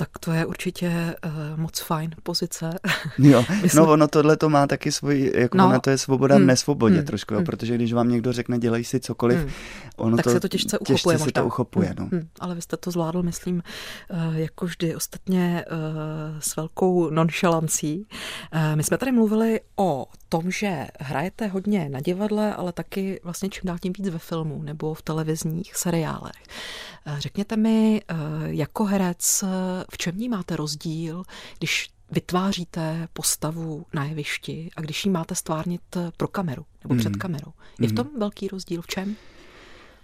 [0.00, 2.70] Tak to je určitě uh, moc fajn pozice.
[3.18, 5.68] Jo, no ono tohle to má taky svůj, jako no.
[5.68, 6.42] na to je svoboda mm.
[6.42, 7.04] v nesvobodě mm.
[7.04, 7.46] trošku, jo, mm.
[7.46, 9.50] protože když vám někdo řekne dělej si cokoliv, mm.
[9.96, 11.42] ono tak to, se to těžce uchopuje těžce možná.
[11.42, 11.94] to uchopuje, mm.
[11.98, 12.08] no.
[12.12, 12.28] Mm.
[12.40, 13.62] Ale vy jste to zvládl, myslím,
[14.10, 18.06] uh, jako vždy, ostatně uh, s velkou nonchalancí.
[18.54, 23.48] Uh, my jsme tady mluvili o tom, že hrajete hodně na divadle, ale taky vlastně
[23.48, 26.42] čím dál tím víc ve filmu nebo v televizních seriálech.
[27.18, 28.02] Řekněte mi,
[28.46, 29.44] jako herec,
[29.92, 31.22] v čem máte rozdíl,
[31.58, 35.82] když vytváříte postavu na jevišti a když ji máte stvárnit
[36.16, 37.18] pro kameru nebo před mhm.
[37.18, 37.52] kamerou.
[37.80, 38.20] Je v tom mm.
[38.20, 38.82] velký rozdíl?
[38.82, 39.16] V čem?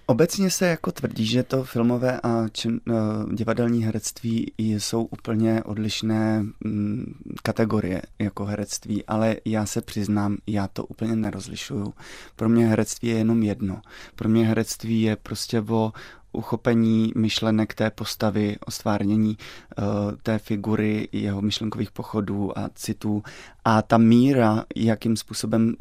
[0.08, 6.44] Obecně se jako tvrdí, že to filmové a čin, uh, divadelní herectví jsou úplně odlišné
[6.64, 11.94] um, kategorie jako herectví, ale já se přiznám, já to úplně nerozlišuju.
[12.36, 13.82] Pro mě herectví je jenom jedno.
[14.14, 15.92] Pro mě herectví je prostě o
[16.36, 19.36] uchopení myšlenek té postavy, o stvárnění
[19.78, 19.84] uh,
[20.22, 23.22] té figury, jeho myšlenkových pochodů a citů.
[23.64, 25.74] A ta míra, jakým způsobem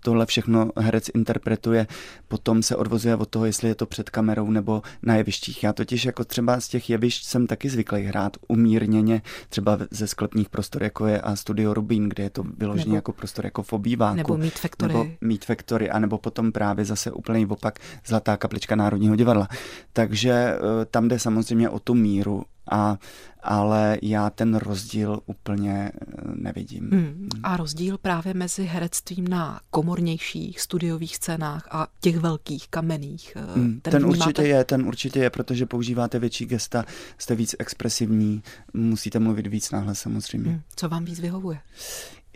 [0.00, 1.86] tohle všechno herec interpretuje,
[2.28, 5.64] potom se odvozuje od toho, jestli je to před kamerou nebo na jevištích.
[5.64, 10.48] Já totiž jako třeba z těch jevišť jsem taky zvyklý hrát umírněně, třeba ze sklepních
[10.48, 14.16] prostor, jako je a Studio Rubín, kde je to vyloženě jako prostor jako v obýváku.
[14.16, 14.92] Nebo Meet Factory.
[14.92, 19.48] Nebo Meet Factory, anebo potom právě zase úplný opak Zlatá kaplička Národního divadla.
[19.92, 20.58] Takže eh,
[20.90, 22.98] tam jde samozřejmě o tu míru a,
[23.42, 26.90] ale já ten rozdíl úplně eh, nevidím.
[26.92, 27.28] Hmm.
[27.42, 33.32] A rozdíl právě mezi herectvím na komornějších studiových scénách a těch velkých kamenných.
[33.36, 33.80] Eh, hmm.
[33.80, 36.84] Ten, ten určitě je, ten určitě je, protože používáte větší gesta,
[37.18, 38.42] jste víc expresivní,
[38.74, 40.50] musíte mluvit víc náhle samozřejmě.
[40.50, 40.60] Hmm.
[40.76, 41.58] Co vám víc vyhovuje?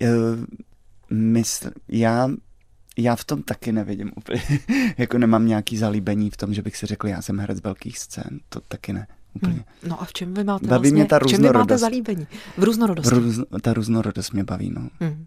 [0.03, 0.09] Uh,
[1.11, 2.29] mysl, já
[2.99, 4.43] já v tom taky nevidím úplně.
[4.99, 8.41] jako nemám nějaký zalíbení v tom, že bych si řekl, já jsem herec velkých scén.
[8.49, 9.07] To taky ne.
[9.35, 9.53] Úplně.
[9.53, 9.65] Hmm.
[9.89, 12.27] No a v čem vy máte baví vlastně, mě ta v čem vy máte zalíbení?
[12.59, 13.15] V různorodosti.
[13.15, 14.89] V růz, ta různorodost mě baví, no.
[15.01, 15.27] Hmm.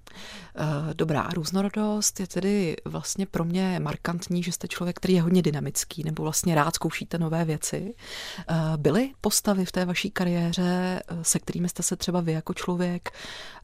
[0.59, 5.41] Uh, dobrá, různorodost je tedy vlastně pro mě markantní, že jste člověk, který je hodně
[5.41, 7.93] dynamický, nebo vlastně rád zkoušíte nové věci.
[8.49, 12.53] Uh, byly postavy v té vaší kariéře, uh, se kterými jste se třeba vy jako
[12.53, 13.09] člověk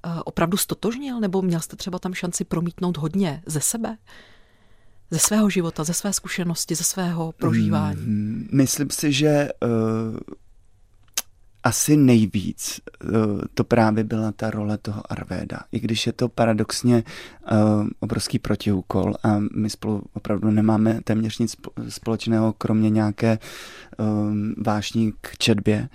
[0.06, 3.98] uh, opravdu stotožnil, nebo měl jste třeba tam šanci promítnout hodně ze sebe?
[5.12, 8.02] Ze svého života, ze své zkušenosti, ze svého prožívání?
[8.02, 9.70] Mm, myslím si, že uh,
[11.64, 15.60] asi nejvíc uh, to právě byla ta role toho Arvéda.
[15.72, 17.04] I když je to paradoxně
[17.52, 21.56] uh, obrovský protiúkol a my spolu opravdu nemáme téměř nic
[21.90, 23.40] společného, kromě nějaké
[23.98, 24.08] uh,
[24.58, 25.90] vášní k četbě,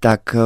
[0.00, 0.36] tak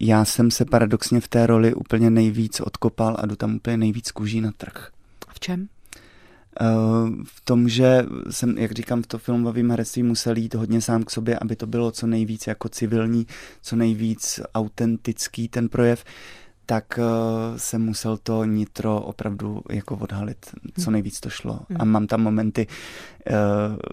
[0.00, 4.10] já jsem se paradoxně v té roli úplně nejvíc odkopal a jdu tam úplně nejvíc
[4.10, 4.90] kůží na trh.
[5.28, 5.68] A v čem?
[6.60, 11.04] Uh, v tom, že jsem, jak říkám, v to filmovém herectví musel jít hodně sám
[11.04, 13.26] k sobě, aby to bylo co nejvíc jako civilní,
[13.62, 16.04] co nejvíc autentický ten projev,
[16.66, 20.92] tak uh, jsem musel to nitro opravdu jako odhalit, co hmm.
[20.92, 21.60] nejvíc to šlo.
[21.78, 23.36] A mám tam momenty, uh,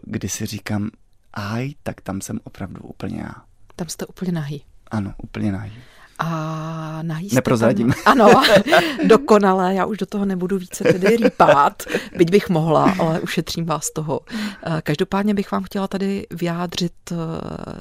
[0.03, 0.89] kdy si říkám,
[1.33, 3.35] aj, tak tam jsem opravdu úplně já.
[3.75, 4.63] Tam jste úplně nahý.
[4.91, 5.71] Ano, úplně nahý.
[6.25, 7.93] A najíste Neprozradím.
[8.03, 8.43] Tam, ano,
[9.03, 11.83] dokonale, já už do toho nebudu více tedy rýpát,
[12.17, 14.19] byť bych mohla, ale ušetřím vás toho.
[14.65, 17.15] Eh, každopádně bych vám chtěla tady vyjádřit eh,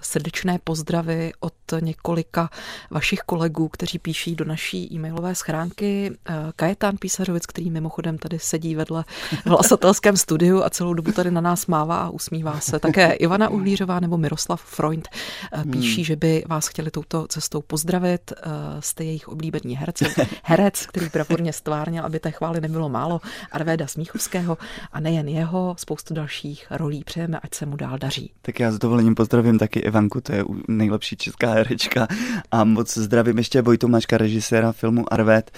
[0.03, 2.51] srdečné pozdravy od několika
[2.91, 6.11] vašich kolegů, kteří píší do naší e-mailové schránky.
[6.29, 9.05] Eh, Kajetán Písařovic, který mimochodem tady sedí vedle
[9.45, 12.79] v hlasatelském studiu a celou dobu tady na nás mává a usmívá se.
[12.79, 15.09] Také Ivana Uhlířová nebo Miroslav Freund
[15.71, 16.05] píší, hmm.
[16.05, 20.05] že by vás chtěli touto cestou pozdravit uh, jste jejich oblíbený herci.
[20.43, 23.21] Herec, který bravurně stvárnil, aby té chvály nebylo málo,
[23.53, 24.59] Arvéda Smíchovského
[24.93, 28.33] a nejen jeho, spoustu dalších rolí přejeme, ať se mu dál daří.
[28.43, 32.09] Tak já s dovolením pozdravím taky Ivanku, to je nejlepší česká herečka
[32.51, 35.51] a moc zdravím ještě Vojtu Mačka, režiséra filmu Arvét,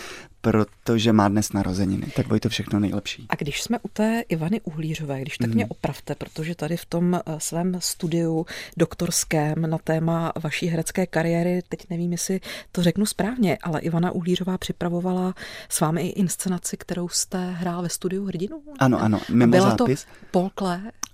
[0.44, 2.06] protože má dnes narozeniny.
[2.16, 3.26] Tak to všechno nejlepší.
[3.28, 5.54] A když jsme u té Ivany Uhlířové, když tak mm.
[5.54, 11.62] mě opravte, protože tady v tom eh, svém studiu doktorském na téma vaší herecké kariéry,
[11.68, 12.40] teď nevím, jestli
[12.72, 15.34] to řeknu správně, ale Ivana Uhlířová připravovala
[15.68, 18.62] s vámi i inscenaci, kterou jste hrál ve studiu Hrdinu?
[18.78, 20.04] Ano, ano, mimo Byla zápis.
[20.04, 20.50] to Paul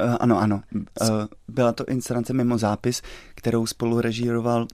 [0.05, 0.63] Uh, ano, ano.
[0.75, 1.09] Uh,
[1.49, 3.03] byla to inscenace mimo zápis,
[3.35, 4.67] kterou spolu režíroval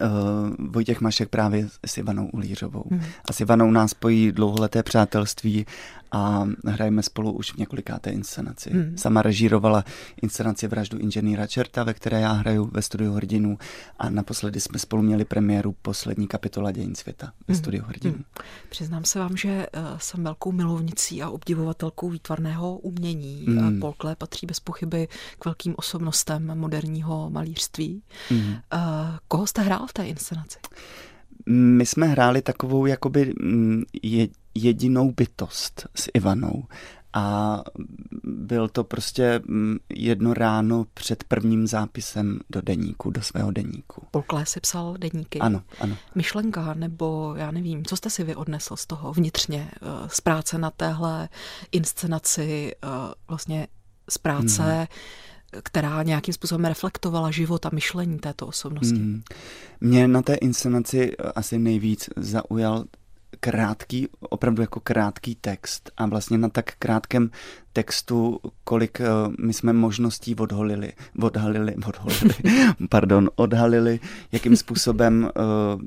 [0.00, 2.84] uh, Vojtěch Mašek právě s Ivanou Ulířovou.
[2.90, 3.00] Hmm.
[3.24, 5.66] A s Ivanou nás spojí dlouholeté přátelství
[6.14, 8.70] a hrajeme spolu už v několikáté inscenaci.
[8.70, 8.98] Hmm.
[8.98, 9.84] Sama režírovala
[10.22, 13.58] inscenaci Vraždu inženýra Čerta, ve které já hraju ve studiu Hrdinu
[13.98, 17.62] a naposledy jsme spolu měli premiéru poslední kapitola Dějin světa ve hmm.
[17.62, 18.14] studiu Hrdinu.
[18.14, 18.24] Hmm.
[18.68, 23.44] Přiznám se vám, že uh, jsem velkou milovnicí a obdivovatelkou výtvarného umění.
[23.48, 23.80] Hmm.
[23.80, 28.02] Polkle patří bez pochyby k velkým osobnostem moderního malířství.
[28.28, 28.40] Hmm.
[28.40, 28.56] Uh,
[29.28, 30.58] koho jste hrál v té inscenaci?
[31.46, 33.82] My jsme hráli takovou jakoby mm,
[34.54, 36.64] jedinou bytost s Ivanou
[37.12, 37.62] a
[38.24, 44.06] byl to prostě mm, jedno ráno před prvním zápisem do deníku, do svého deníku.
[44.10, 45.38] Polklé si psal deníky.
[45.38, 45.96] Ano, ano.
[46.14, 50.58] Myšlenka, nebo já nevím, co jste si vy odnesl z toho vnitřně, eh, z práce
[50.58, 51.28] na téhle
[51.72, 52.88] inscenaci, eh,
[53.28, 53.66] vlastně
[54.08, 54.86] z práce hmm
[55.62, 58.98] která nějakým způsobem reflektovala život a myšlení této osobnosti.
[58.98, 59.22] Mm.
[59.80, 62.84] Mě na té inscenaci asi nejvíc zaujal
[63.44, 67.30] krátký, opravdu jako krátký text a vlastně na tak krátkém
[67.72, 72.34] textu, kolik uh, my jsme možností odholili, odhalili, odholili,
[72.88, 74.00] pardon, odhalili,
[74.32, 75.82] jakým způsobem uh,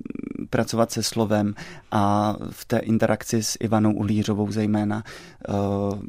[0.50, 1.54] pracovat se slovem
[1.92, 5.04] a v té interakci s Ivanou Ulířovou zejména,
[5.50, 6.00] uh,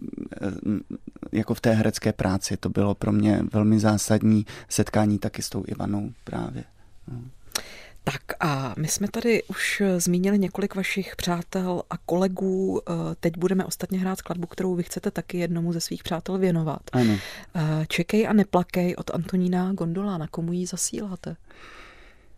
[1.33, 5.65] jako v té herecké práci, to bylo pro mě velmi zásadní setkání taky s tou
[5.67, 6.65] Ivanou právě.
[7.13, 7.38] No.
[8.13, 12.81] Tak a my jsme tady už zmínili několik vašich přátel a kolegů.
[12.89, 16.81] Eh, teď budeme ostatně hrát skladbu, kterou vy chcete taky jednomu ze svých přátel věnovat.
[16.93, 17.17] Ano.
[17.55, 20.19] Eh, Čekej a neplakej od Antonína Gondola.
[20.19, 21.37] Na komu ji zasíláte?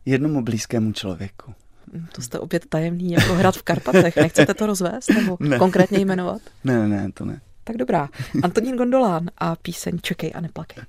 [0.05, 1.55] Jednomu blízkému člověku.
[1.93, 4.17] Hm, to jste opět tajemný jako hrad v Karpatech.
[4.17, 5.59] Nechcete to rozvést nebo ne.
[5.59, 6.43] konkrétně jmenovat?
[6.65, 7.41] Ne, ne, to ne.
[7.65, 8.09] Tak dobrá.
[8.43, 10.85] Antonín Gondolán a píseň Čekej a neplakej.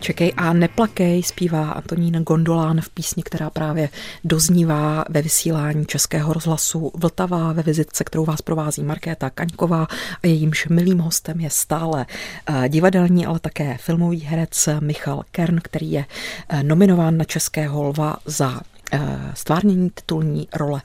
[0.00, 3.88] Čekej a neplakej, zpívá Antonín Gondolán v písni, která právě
[4.24, 9.86] doznívá ve vysílání Českého rozhlasu Vltava ve vizitce, kterou vás provází Markéta Kaňková
[10.22, 12.06] a jejímž milým hostem je stále
[12.46, 16.04] eh, divadelní, ale také filmový herec Michal Kern, který je
[16.48, 18.60] eh, nominován na Českého lva za
[18.92, 19.00] eh,
[19.34, 20.82] stvárnění titulní role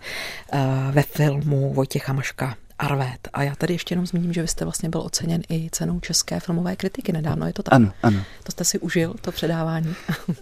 [0.91, 3.27] ve filmu Vojtěcha Maška Arvet.
[3.33, 6.39] A já tady ještě jenom zmíním, že vy jste vlastně byl oceněn i cenou české
[6.39, 7.73] filmové kritiky nedávno, je to tak?
[7.73, 8.19] Ano, ano.
[8.43, 9.95] To jste si užil, to předávání?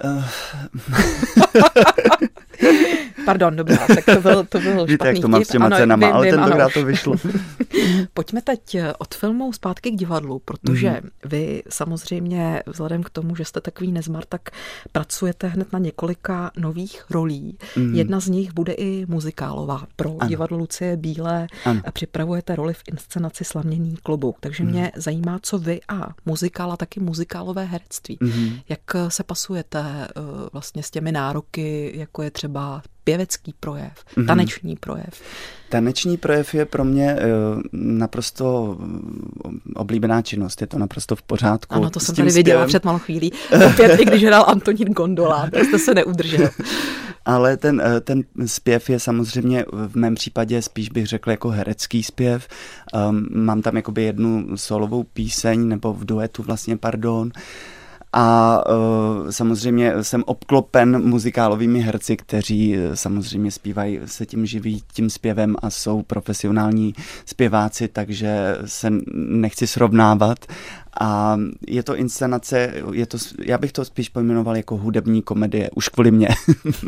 [0.03, 0.25] Uh.
[3.25, 6.07] Pardon, dobrá, tak to byl, to byl Víte, jak to mám s těma ano, cenama,
[6.07, 6.71] vím, ale vím, tentokrát ano.
[6.73, 7.15] to vyšlo.
[8.13, 11.09] Pojďme teď od filmu zpátky k divadlu, protože mm-hmm.
[11.25, 14.41] vy samozřejmě vzhledem k tomu, že jste takový nezmar, tak
[14.91, 17.57] pracujete hned na několika nových rolí.
[17.75, 17.93] Mm-hmm.
[17.95, 20.29] Jedna z nich bude i muzikálová pro ano.
[20.29, 21.47] divadlo Lucie Bílé.
[21.65, 21.81] Ano.
[21.85, 24.37] A připravujete roli v inscenaci Slaměný klobouk.
[24.39, 24.69] Takže mm-hmm.
[24.69, 28.17] mě zajímá, co vy a muzikál a taky muzikálové herectví.
[28.17, 28.61] Mm-hmm.
[28.69, 30.07] Jak se pasujete
[30.53, 34.25] vlastně s těmi nároky, jako je třeba pěvecký projev, mm-hmm.
[34.25, 35.21] taneční projev.
[35.69, 38.77] Taneční projev je pro mě uh, naprosto
[39.45, 41.75] eh, oblíbená činnost, je to naprosto v pořádku.
[41.75, 42.67] Ano, to jsem tady viděla zpěvem.
[42.67, 43.31] před malou chvílí.
[43.67, 46.49] Opět, i když hrál Antonín Gondola, to jste se neudržel.
[47.25, 52.03] ale ten, eh, ten zpěv je samozřejmě v mém případě spíš bych řekl jako herecký
[52.03, 52.47] zpěv.
[53.09, 57.31] Um, mám tam jakoby jednu solovou píseň, nebo v duetu vlastně, pardon.
[58.13, 65.09] A uh, samozřejmě jsem obklopen muzikálovými herci, kteří uh, samozřejmě zpívají, se tím živí tím
[65.09, 66.93] zpěvem a jsou profesionální
[67.25, 70.45] zpěváci, takže se nechci srovnávat.
[71.01, 71.37] A
[71.67, 76.11] je to inscenace, je to, já bych to spíš pojmenoval jako hudební komedie, už kvůli
[76.11, 76.29] mě.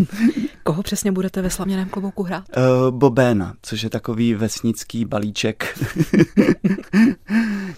[0.64, 2.44] Koho přesně budete ve slaměném klobouku hrát?
[2.58, 5.80] Uh, Bobéna, což je takový vesnický balíček,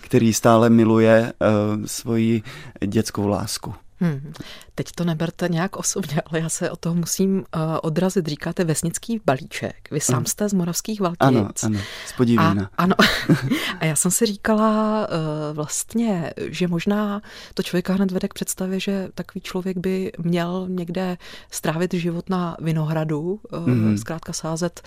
[0.01, 2.43] který stále miluje uh, svoji
[2.85, 3.73] dětskou lásku.
[3.99, 4.33] Hmm.
[4.77, 7.43] Teď to neberte nějak osobně, ale já se o toho musím uh,
[7.81, 8.27] odrazit.
[8.27, 9.87] Říkáte vesnický balíček.
[9.91, 11.17] Vy sám jste z Moravských Valtic.
[11.19, 12.69] Ano, ano, z Podivína.
[12.77, 12.95] A, ano.
[13.79, 17.21] a já jsem si říkala uh, vlastně, že možná
[17.53, 21.17] to člověka hned vede k představě, že takový člověk by měl někde
[21.51, 23.95] strávit život na vinohradu, uh, mm-hmm.
[23.95, 24.81] zkrátka sázet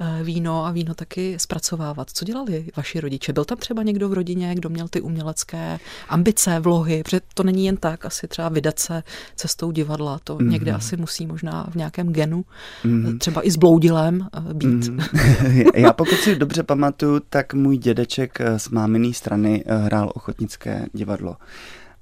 [0.00, 2.10] uh, víno a víno taky zpracovávat.
[2.10, 3.32] Co dělali vaši rodiče?
[3.32, 5.78] Byl tam třeba někdo v rodině, kdo měl ty umělecké
[6.08, 7.02] ambice, vlohy?
[7.02, 9.02] Protože to není jen tak, asi třeba vydat se
[9.36, 10.20] cestou divadla.
[10.24, 10.48] To mm-hmm.
[10.48, 12.44] někde asi musí možná v nějakém genu,
[12.84, 13.18] mm-hmm.
[13.18, 14.68] třeba i s bloudilem eh, být.
[14.68, 15.70] Mm-hmm.
[15.80, 21.36] Já pokud si dobře pamatuju, tak můj dědeček eh, z máminý strany hrál ochotnické divadlo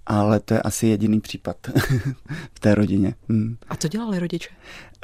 [0.07, 1.57] ale to je asi jediný případ
[2.55, 3.14] v té rodině.
[3.28, 3.57] Hmm.
[3.68, 4.48] A co dělali rodiče?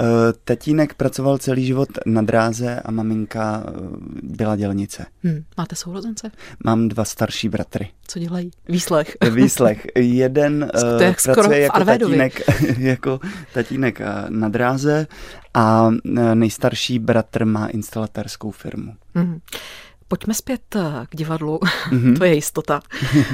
[0.01, 0.07] Uh,
[0.45, 5.07] tatínek pracoval celý život na dráze a maminka uh, byla dělnice.
[5.23, 5.45] Hmm.
[5.57, 6.31] Máte sourozence?
[6.65, 7.89] Mám dva starší bratry.
[8.07, 8.51] Co dělají?
[8.69, 9.17] Výslech.
[9.35, 9.87] Výslech.
[9.97, 12.41] Jeden uh, pracuje jako tatínek,
[12.79, 13.21] jako
[13.55, 15.07] tatínek na dráze
[15.55, 15.91] a
[16.35, 18.95] nejstarší bratr má instalatérskou firmu.
[19.15, 19.41] Hmm.
[20.09, 22.19] Pojďme zpět eh, k divadlu, mm-hmm.
[22.19, 22.81] to je jistota.
[23.17, 23.29] uh,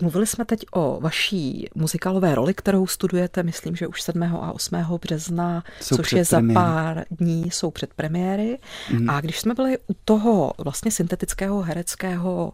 [0.00, 4.22] mluvili jsme teď o vaší muzikálové roli, kterou studujete, myslím, že už 7.
[4.22, 4.76] a 8.
[5.00, 8.58] března, jsou což je za pár dní, jsou před premiéry.
[8.90, 9.12] Mm-hmm.
[9.12, 12.52] A když jsme byli u toho vlastně syntetického hereckého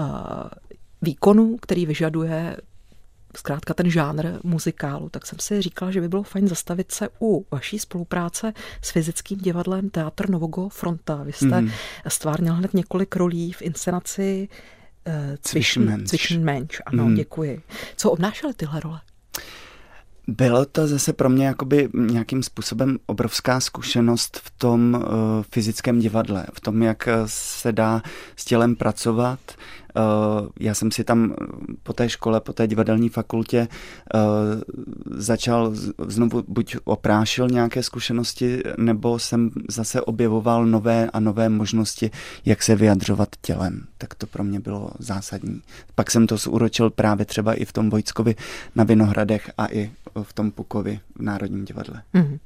[0.00, 0.06] uh,
[1.02, 2.56] výkonu, který vyžaduje
[3.36, 7.46] zkrátka ten žánr muzikálu, tak jsem si říkala, že by bylo fajn zastavit se u
[7.50, 8.52] vaší spolupráce
[8.82, 11.22] s fyzickým divadlem Teatr Novogo Fronta.
[11.22, 11.70] Vy jste mm.
[12.08, 14.48] stvárnil hned několik rolí v inscenaci
[15.06, 15.12] uh,
[16.04, 16.80] Zwischenmensch.
[16.86, 17.14] Ano, mm.
[17.14, 17.62] děkuji.
[17.96, 19.00] Co obnášely tyhle role?
[20.26, 25.02] Bylo to zase pro mě jakoby nějakým způsobem obrovská zkušenost v tom uh,
[25.50, 28.02] fyzickém divadle, v tom, jak se dá
[28.36, 29.81] s tělem pracovat, Eh,
[30.60, 31.34] já jsem si tam
[31.82, 33.68] po té škole, po té divadelní fakultě
[34.14, 34.18] eh,
[35.10, 35.72] začal
[36.06, 42.10] znovu buď oprášil nějaké zkušenosti, nebo jsem zase objevoval nové a nové možnosti,
[42.44, 43.86] jak se vyjadřovat tělem.
[43.98, 45.62] Tak to pro mě bylo zásadní.
[45.94, 48.34] Pak jsem to zúročil právě třeba i v tom Vojtskovi
[48.74, 49.90] na Vinohradech a i
[50.22, 52.02] v tom Pukovi v Národním divadle.
[52.14, 52.38] Mm-hmm.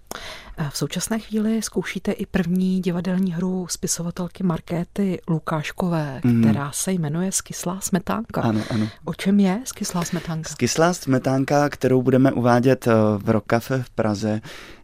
[0.70, 6.42] V současné chvíli zkoušíte i první divadelní hru spisovatelky Markéty Lukáškové, mm.
[6.42, 8.40] která se jmenuje Skyslá smetánka.
[8.40, 8.88] Ano, ano.
[9.04, 10.50] O čem je Skyslá smetánka?
[10.50, 14.40] Skyslá smetánka, kterou budeme uvádět eh, v Rokafe v Praze,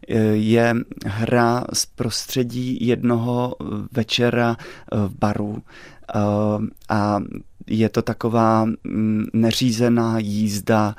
[0.07, 0.75] eh, je
[1.05, 3.55] hra z prostředí jednoho
[3.91, 5.63] večera eh, v baru.
[6.89, 7.19] A
[7.67, 10.95] je to taková mm, neřízená jízda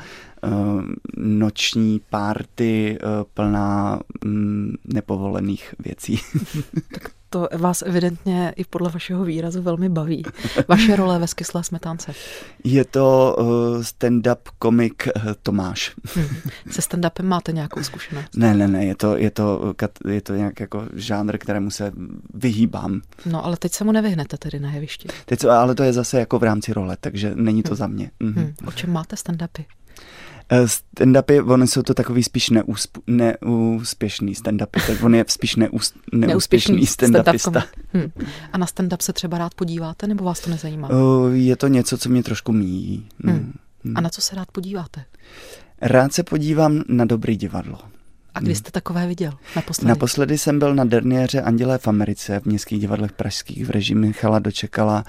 [1.17, 6.21] noční párty eh, plná mm, nepovolených věcí.
[6.93, 10.23] tak to vás evidentně i podle vašeho výrazu velmi baví.
[10.69, 12.13] Vaše role ve Skyslé smetánce.
[12.65, 13.47] Je to uh,
[13.83, 15.09] stand-up komik
[15.43, 15.95] Tomáš.
[16.15, 16.27] Hmm.
[16.71, 18.37] Se stand-upem máte nějakou zkušenost?
[18.37, 19.75] Ne, ne, ne, je to, je to,
[20.09, 21.93] je to nějak jako žánr, kterému se
[22.35, 23.01] vyhýbám.
[23.27, 25.09] No, ale teď se mu nevyhnete tedy na jevišti.
[25.27, 27.77] Teď, ale to je zase jako v rámci role, takže není to hmm.
[27.77, 28.11] za mě.
[28.21, 28.33] Mhm.
[28.33, 28.55] Hmm.
[28.67, 29.65] O čem máte stand-upy?
[30.49, 35.93] Eh, stand-upy, oni jsou to takový spíš neúsp, neúspěšný stand-upy, tak on je spíš neús,
[36.13, 37.63] neúspěšný stand-upista.
[37.93, 38.11] Hmm.
[38.53, 40.89] A na stand-up se třeba rád podíváte, nebo vás to nezajímá?
[40.89, 43.07] Uh, je to něco, co mě trošku míjí.
[43.25, 43.53] Hmm.
[43.85, 43.97] Hmm.
[43.97, 45.05] A na co se rád podíváte?
[45.81, 47.79] Rád se podívám na dobrý divadlo.
[48.35, 49.89] A kdy jste takové viděl naposledy?
[49.89, 54.39] Naposledy jsem byl na derniéře Andělé v Americe v městských divadlech pražských v režii Michala
[54.39, 55.05] Dočekala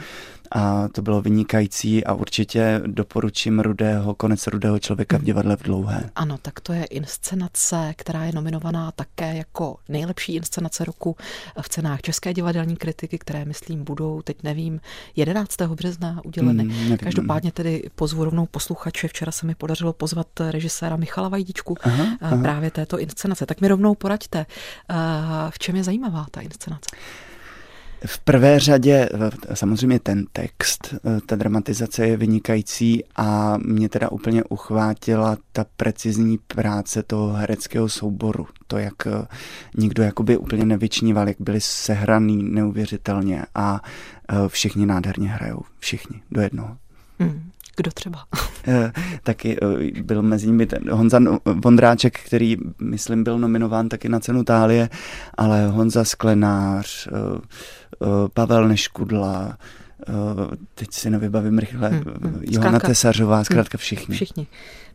[0.52, 5.26] a to bylo vynikající a určitě doporučím Rudého, konec Rudého člověka v mhm.
[5.26, 6.10] divadle v Dlouhé.
[6.16, 11.16] Ano, tak to je inscenace, která je nominovaná také jako nejlepší inscenace roku
[11.62, 14.82] v cenách České divadelní kritiky, které, myslím, budou, teď nevím,
[15.16, 15.62] 11.
[15.62, 16.64] března uděleny.
[16.64, 16.98] Nevím.
[16.98, 19.08] Každopádně tedy pozvu rovnou posluchače.
[19.08, 22.38] Včera se mi podařilo pozvat režiséra Michala Vajdičku aha, aha.
[22.38, 23.46] právě této inscenace.
[23.46, 24.46] Tak mi rovnou poraďte,
[25.50, 26.90] v čem je zajímavá ta inscenace?
[28.06, 29.10] V prvé řadě
[29.54, 30.96] samozřejmě ten text,
[31.26, 38.48] ta dramatizace je vynikající a mě teda úplně uchvátila ta precizní práce toho hereckého souboru.
[38.68, 38.94] To, jak
[39.78, 43.82] nikdo jakoby úplně nevyčníval, jak byli sehraný neuvěřitelně a
[44.48, 45.62] všichni nádherně hrajou.
[45.80, 46.78] Všichni, do jednoho.
[47.20, 47.50] Hmm.
[47.76, 48.26] Kdo třeba?
[48.68, 48.92] Eh,
[49.24, 54.44] taky eh, byl mezi nimi ten Honza Vondráček, který, myslím, byl nominován taky na cenu
[54.44, 54.90] Tálie,
[55.38, 57.12] ale Honza Sklenář, eh,
[58.34, 59.58] Pavel Neškudla,
[60.76, 62.42] teď si nevybavím rychle, hmm, hmm.
[62.42, 64.16] Johana Tesařová, zkrátka všichni.
[64.16, 64.48] Všichni.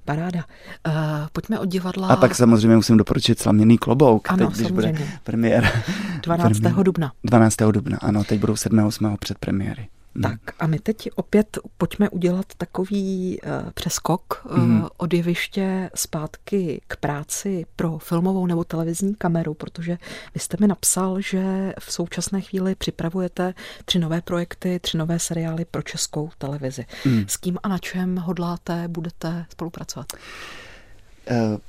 [0.05, 0.45] Paráda.
[0.89, 0.95] Uh,
[1.33, 2.09] pojďme od divadla.
[2.09, 4.95] A pak samozřejmě musím doporučit Slaměný klobouk, ano, teď, když bude
[5.25, 5.83] premiér.
[6.23, 6.59] 12.
[6.59, 7.13] dubna.
[7.25, 7.57] 12.
[7.71, 8.79] dubna, ano, teď budou 7.
[8.79, 9.17] 8.
[9.41, 9.89] premiéry.
[10.15, 10.23] Hmm.
[10.23, 14.87] Tak a my teď opět pojďme udělat takový uh, přeskok uh, mm.
[14.97, 19.99] od jeviště zpátky k práci pro filmovou nebo televizní kameru, protože
[20.35, 23.55] vy jste mi napsal, že v současné chvíli připravujete
[23.85, 26.87] tři nové projekty, tři nové seriály pro českou televizi.
[27.05, 27.25] Mm.
[27.29, 30.07] S kým a na čem hodláte, budete spolupracovat?
[30.13, 30.19] Eh,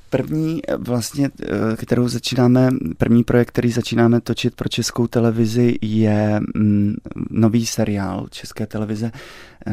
[0.10, 6.40] první eh, vlastně, eh, kterou začínáme, první projekt, který začínáme točit pro českou televizi je
[6.56, 6.96] mm,
[7.30, 9.12] nový seriál české televize.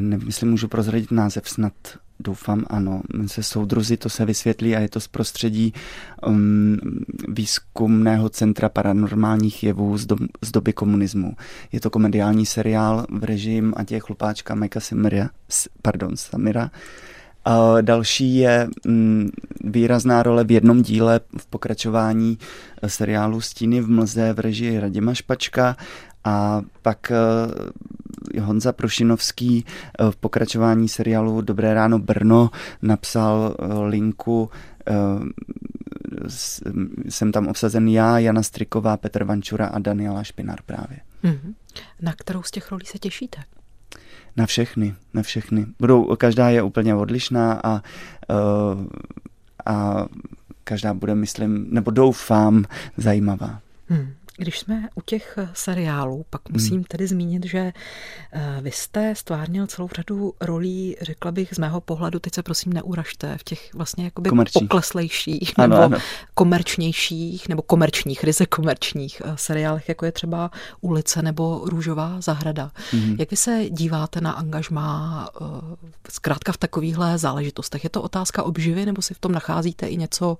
[0.01, 1.72] Nemyslím, můžu prozradit název snad
[2.20, 3.03] Doufám, ano.
[3.26, 5.74] Se soudruzi to se vysvětlí a je to z prostředí
[6.26, 6.79] um,
[7.29, 11.37] výzkumného centra paranormálních jevů z, do, z doby komunismu.
[11.72, 15.31] Je to komediální seriál v režim a těch chlupáčka Majka Samira,
[15.83, 16.70] pardon, Samira
[17.80, 19.30] další je mm,
[19.64, 22.38] výrazná role v jednom díle v pokračování
[22.82, 25.76] eh, seriálu Stíny v mlze v režii Radima Špačka
[26.24, 27.12] a pak
[28.34, 32.51] eh, Honza Prošinovský eh, v pokračování seriálu Dobré ráno Brno
[32.82, 34.51] napsal linku
[37.09, 40.99] jsem tam obsazen já, Jana Striková, Petr Vančura a Daniela Špinar právě.
[41.24, 41.55] Mm-hmm.
[42.03, 43.38] Na kterou z těch rolí se těšíte?
[44.39, 45.66] Na všechny, na všechny.
[45.80, 47.82] Budou, každá je úplně odlišná a,
[48.30, 48.86] uh,
[49.66, 50.07] a
[50.64, 52.64] každá bude, myslím, nebo doufám,
[52.97, 53.61] zajímavá.
[53.89, 54.09] Hmm.
[54.39, 56.53] Když jsme u těch eh, seriálů, pak hmm.
[56.53, 57.72] musím tedy zmínit, že
[58.32, 62.72] eh, vy jste stvárnil celou řadu rolí, řekla bych z mého pohledu, teď se prosím
[62.72, 64.68] neuražte, v těch vlastně jakoby Komerčních.
[64.68, 65.99] pokleslejších ano, nebo ano.
[66.34, 72.70] komerčnějších nebo komerčních, ryze komerčních eh, seriálech, jako je třeba Ulice nebo Růžová zahrada.
[72.93, 73.16] Hmm.
[73.18, 75.28] Jak vy se díváte na angažmá
[76.11, 77.84] zkrátka v takovýchhle záležitostech?
[77.84, 80.39] Je to otázka obživy nebo si v tom nacházíte i něco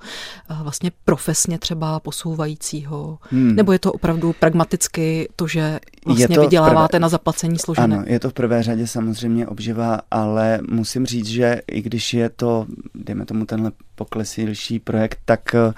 [0.62, 3.18] vlastně profesně třeba posouvajícího?
[3.30, 3.57] Hmm.
[3.57, 7.97] Nebo je to to opravdu pragmaticky to, že vlastně to vyděláváte prvé, na zaplacení složené?
[7.97, 12.28] Ano, je to v prvé řadě samozřejmě obživa, ale musím říct, že i když je
[12.28, 15.72] to, dejme tomu tenhle poklesilší projekt, tak eh,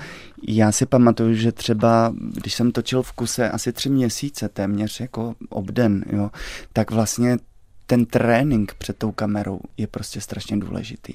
[0.48, 5.34] já si pamatuju, že třeba, když jsem točil v kuse asi tři měsíce, téměř jako
[5.48, 6.30] obden, jo,
[6.72, 7.38] tak vlastně
[7.86, 11.14] ten trénink před tou kamerou je prostě strašně důležitý.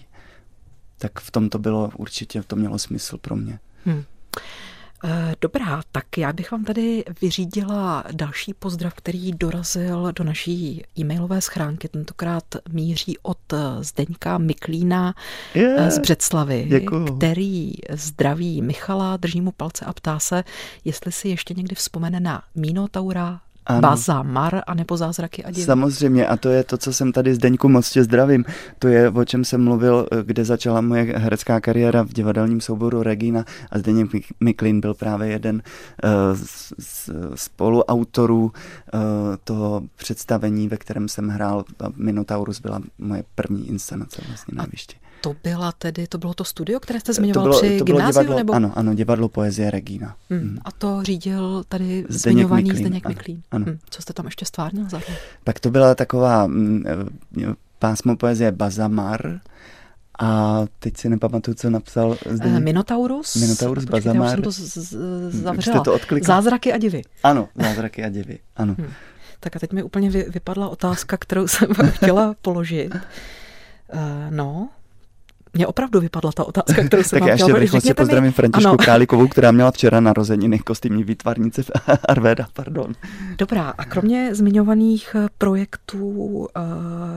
[0.98, 3.60] Tak v tom to bylo určitě, to mělo smysl pro mě.
[3.86, 4.04] Hmm.
[5.04, 11.41] Eh, dobrá, tak já bych vám tady vyřídila další pozdrav, který dorazil do naší e-mailové
[11.41, 11.88] schránky.
[11.88, 13.38] Tentokrát míří od
[13.82, 15.16] Zdeňka Miklína
[15.56, 17.18] yeah, z Břeclavy, děkuju.
[17.18, 20.43] který zdraví Michala, drží mu palce a ptá se,
[20.86, 23.82] jestli si ještě někdy vzpomene na Minotaura, ano.
[23.82, 25.66] Baza, Mar a nebo Zázraky a divy.
[25.66, 28.45] Samozřejmě a to je to, co jsem tady Zdeňku moc tě zdravím.
[28.80, 33.45] To je, o čem jsem mluvil, kde začala moje herecká kariéra v divadelním souboru Regina
[33.72, 34.09] a Zdeněk
[34.39, 38.51] Miklin byl právě jeden uh, z, z spoluautorů uh,
[39.43, 41.63] toho představení, ve kterém jsem hrál.
[41.95, 44.95] Minotaurus byla moje první inscenace vlastně na jevišti
[45.26, 47.98] to byla tedy, to bylo to studio, které jste zmiňoval to bylo, při to bylo
[47.98, 48.22] gymnáziu?
[48.22, 48.54] Divadlo, nebo?
[48.54, 50.16] Ano, ano, divadlo Poezie Regina.
[50.30, 50.40] Hmm.
[50.40, 50.58] Hmm.
[50.66, 53.42] A to řídil tady Zdeněk zmiňovaný Miklín, Zdeněk Miklín.
[53.52, 53.66] Ano.
[53.66, 53.78] Hmm.
[53.90, 55.12] Co jste tam ještě stvárnil za to?
[55.44, 56.84] Tak to byla taková mm,
[57.42, 59.40] eh, pásmo poezie Bazamar,
[60.20, 62.50] a teď si nepamatuju, co napsal zde.
[62.50, 63.36] Eh, Minotaurus.
[63.36, 64.28] Minotaurus Počkejte, Bazamar.
[64.28, 65.84] Já jsem to z- z- zavřela.
[65.84, 67.02] to Zázraky a divy.
[67.24, 68.76] Ano, zázraky a divy, ano.
[68.80, 68.88] Hmm.
[69.40, 72.96] Tak a teď mi úplně vy, vypadla otázka, kterou jsem vám chtěla položit.
[73.94, 74.00] Uh,
[74.30, 74.70] no,
[75.56, 78.32] mě opravdu vypadla ta otázka, kterou jsem Tak já ještě rychlosti pozdravím mi...
[78.32, 78.78] Františku ano.
[78.78, 81.72] Králikovou, která měla včera narozeniny kostýmní výtvarnice v
[82.03, 82.93] Arvéda, pardon.
[83.38, 86.62] Dobrá, a kromě zmiňovaných projektů eh,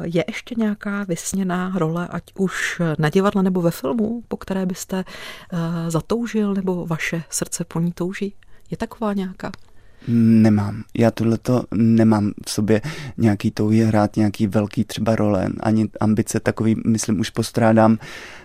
[0.03, 5.05] je ještě nějaká vysněná role, ať už na divadle nebo ve filmu, po které byste
[5.53, 8.34] eh, zatoužil, nebo vaše srdce po ní touží?
[8.70, 9.51] Je taková nějaká?
[10.09, 10.84] Nemám.
[10.99, 12.80] Já tohleto nemám v sobě
[13.16, 17.99] nějaký touhy hrát nějaký velký třeba role, ani ambice takový, myslím, už postrádám.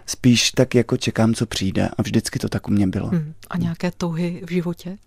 [0.05, 3.07] Spíš tak jako čekám, co přijde a vždycky to tak u mě bylo.
[3.07, 3.33] Hmm.
[3.49, 4.97] A nějaké touhy v životě?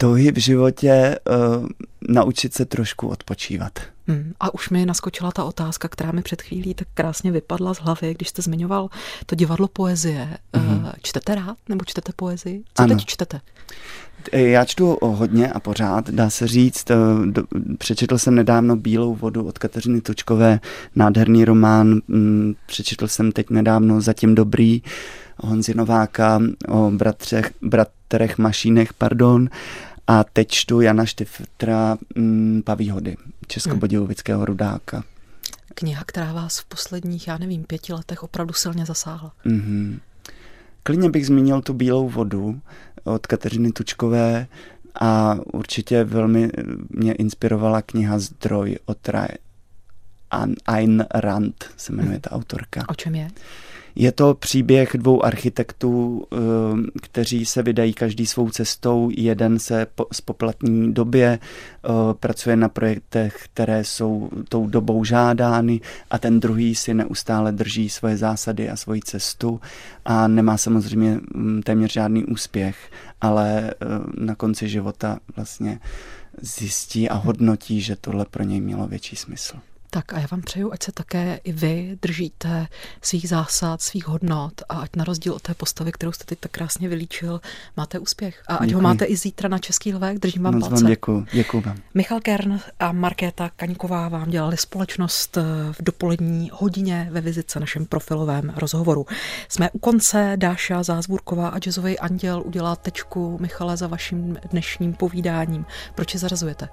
[0.00, 1.66] touhy v životě uh,
[2.08, 3.78] naučit se trošku odpočívat.
[4.10, 4.32] Hmm.
[4.40, 8.14] A už mi naskočila ta otázka, která mi před chvílí tak krásně vypadla z hlavy,
[8.14, 8.88] když jste zmiňoval
[9.26, 10.28] to divadlo poezie.
[10.54, 10.92] Mm-hmm.
[11.02, 12.62] Čtete rád nebo čtete poezii?
[12.74, 12.94] Co ano.
[12.94, 13.40] teď čtete?
[14.32, 16.84] Já čtu hodně a pořád, dá se říct.
[17.78, 20.60] Přečetl jsem nedávno Bílou vodu od Kateřiny Tučkové,
[20.96, 22.00] nádherný román.
[22.08, 24.82] Mm, přečetl jsem teď nedávno Zatím dobrý
[25.36, 29.48] Honzi Nováka o bratřech, bratrech Mašínech, pardon.
[30.06, 35.04] A teď čtu Jana Štiftra mm, Pavíhody, českobudějovického rudáka.
[35.74, 39.32] Kniha, která vás v posledních, já nevím, pěti letech opravdu silně zasáhla.
[39.46, 39.98] Mm-hmm.
[40.82, 42.60] Klidně bych zmínil tu Bílou vodu
[43.04, 44.46] od Kateřiny Tučkové
[45.00, 46.50] a určitě velmi
[46.90, 48.98] mě inspirovala kniha Zdroj od
[50.66, 52.84] Ayn Rand, se jmenuje ta autorka.
[52.88, 53.30] O čem je?
[53.94, 56.36] Je to příběh dvou architektů, eh,
[57.02, 59.10] kteří se vydají každý svou cestou.
[59.16, 65.80] Jeden se po spoplatní době eh, pracuje na projektech, které jsou tou dobou žádány
[66.10, 69.60] a ten druhý si neustále drží svoje zásady a svoji cestu
[70.04, 73.74] a nemá samozřejmě mm, téměř žádný úspěch, ale eh,
[74.18, 75.80] na konci života vlastně
[76.42, 79.56] zjistí a hodnotí, že tohle pro něj mělo větší smysl.
[79.92, 82.66] Tak a já vám přeju, ať se také i vy držíte
[83.02, 86.50] svých zásad, svých hodnot a ať na rozdíl od té postavy, kterou jste teď tak
[86.50, 87.40] krásně vylíčil,
[87.76, 88.42] máte úspěch.
[88.48, 88.74] A ať děkuji.
[88.74, 90.84] ho máte i zítra na Český lvek, držím vám Moc palce.
[90.84, 91.76] Vám děkuji, děkuji vám.
[91.94, 95.36] Michal Kern a Markéta Kaňková vám dělali společnost
[95.72, 99.06] v dopolední hodině ve vizice našem profilovém rozhovoru.
[99.48, 105.66] Jsme u konce, Dáša Zázvůrková a jazzový anděl udělá tečku Michale za vaším dnešním povídáním.
[105.94, 106.68] Proč je zarazujete?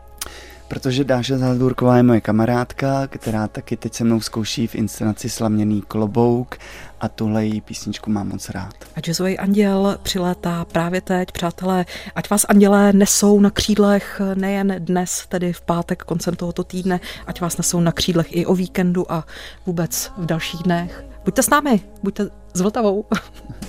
[0.68, 5.82] Protože Dáša Zádvorková je moje kamarádka, která taky teď se mnou zkouší v inscenaci Slaměný
[5.82, 6.56] klobouk
[7.02, 8.74] a tuhle její písničku mám moc rád.
[8.96, 15.26] A jazzový anděl přilétá právě teď, přátelé, ať vás andělé nesou na křídlech nejen dnes,
[15.30, 19.26] tedy v pátek koncem tohoto týdne, ať vás nesou na křídlech i o víkendu a
[19.66, 21.06] vůbec v dalších dnech.
[21.26, 23.06] Buďte s námi, buďte s Vltavou.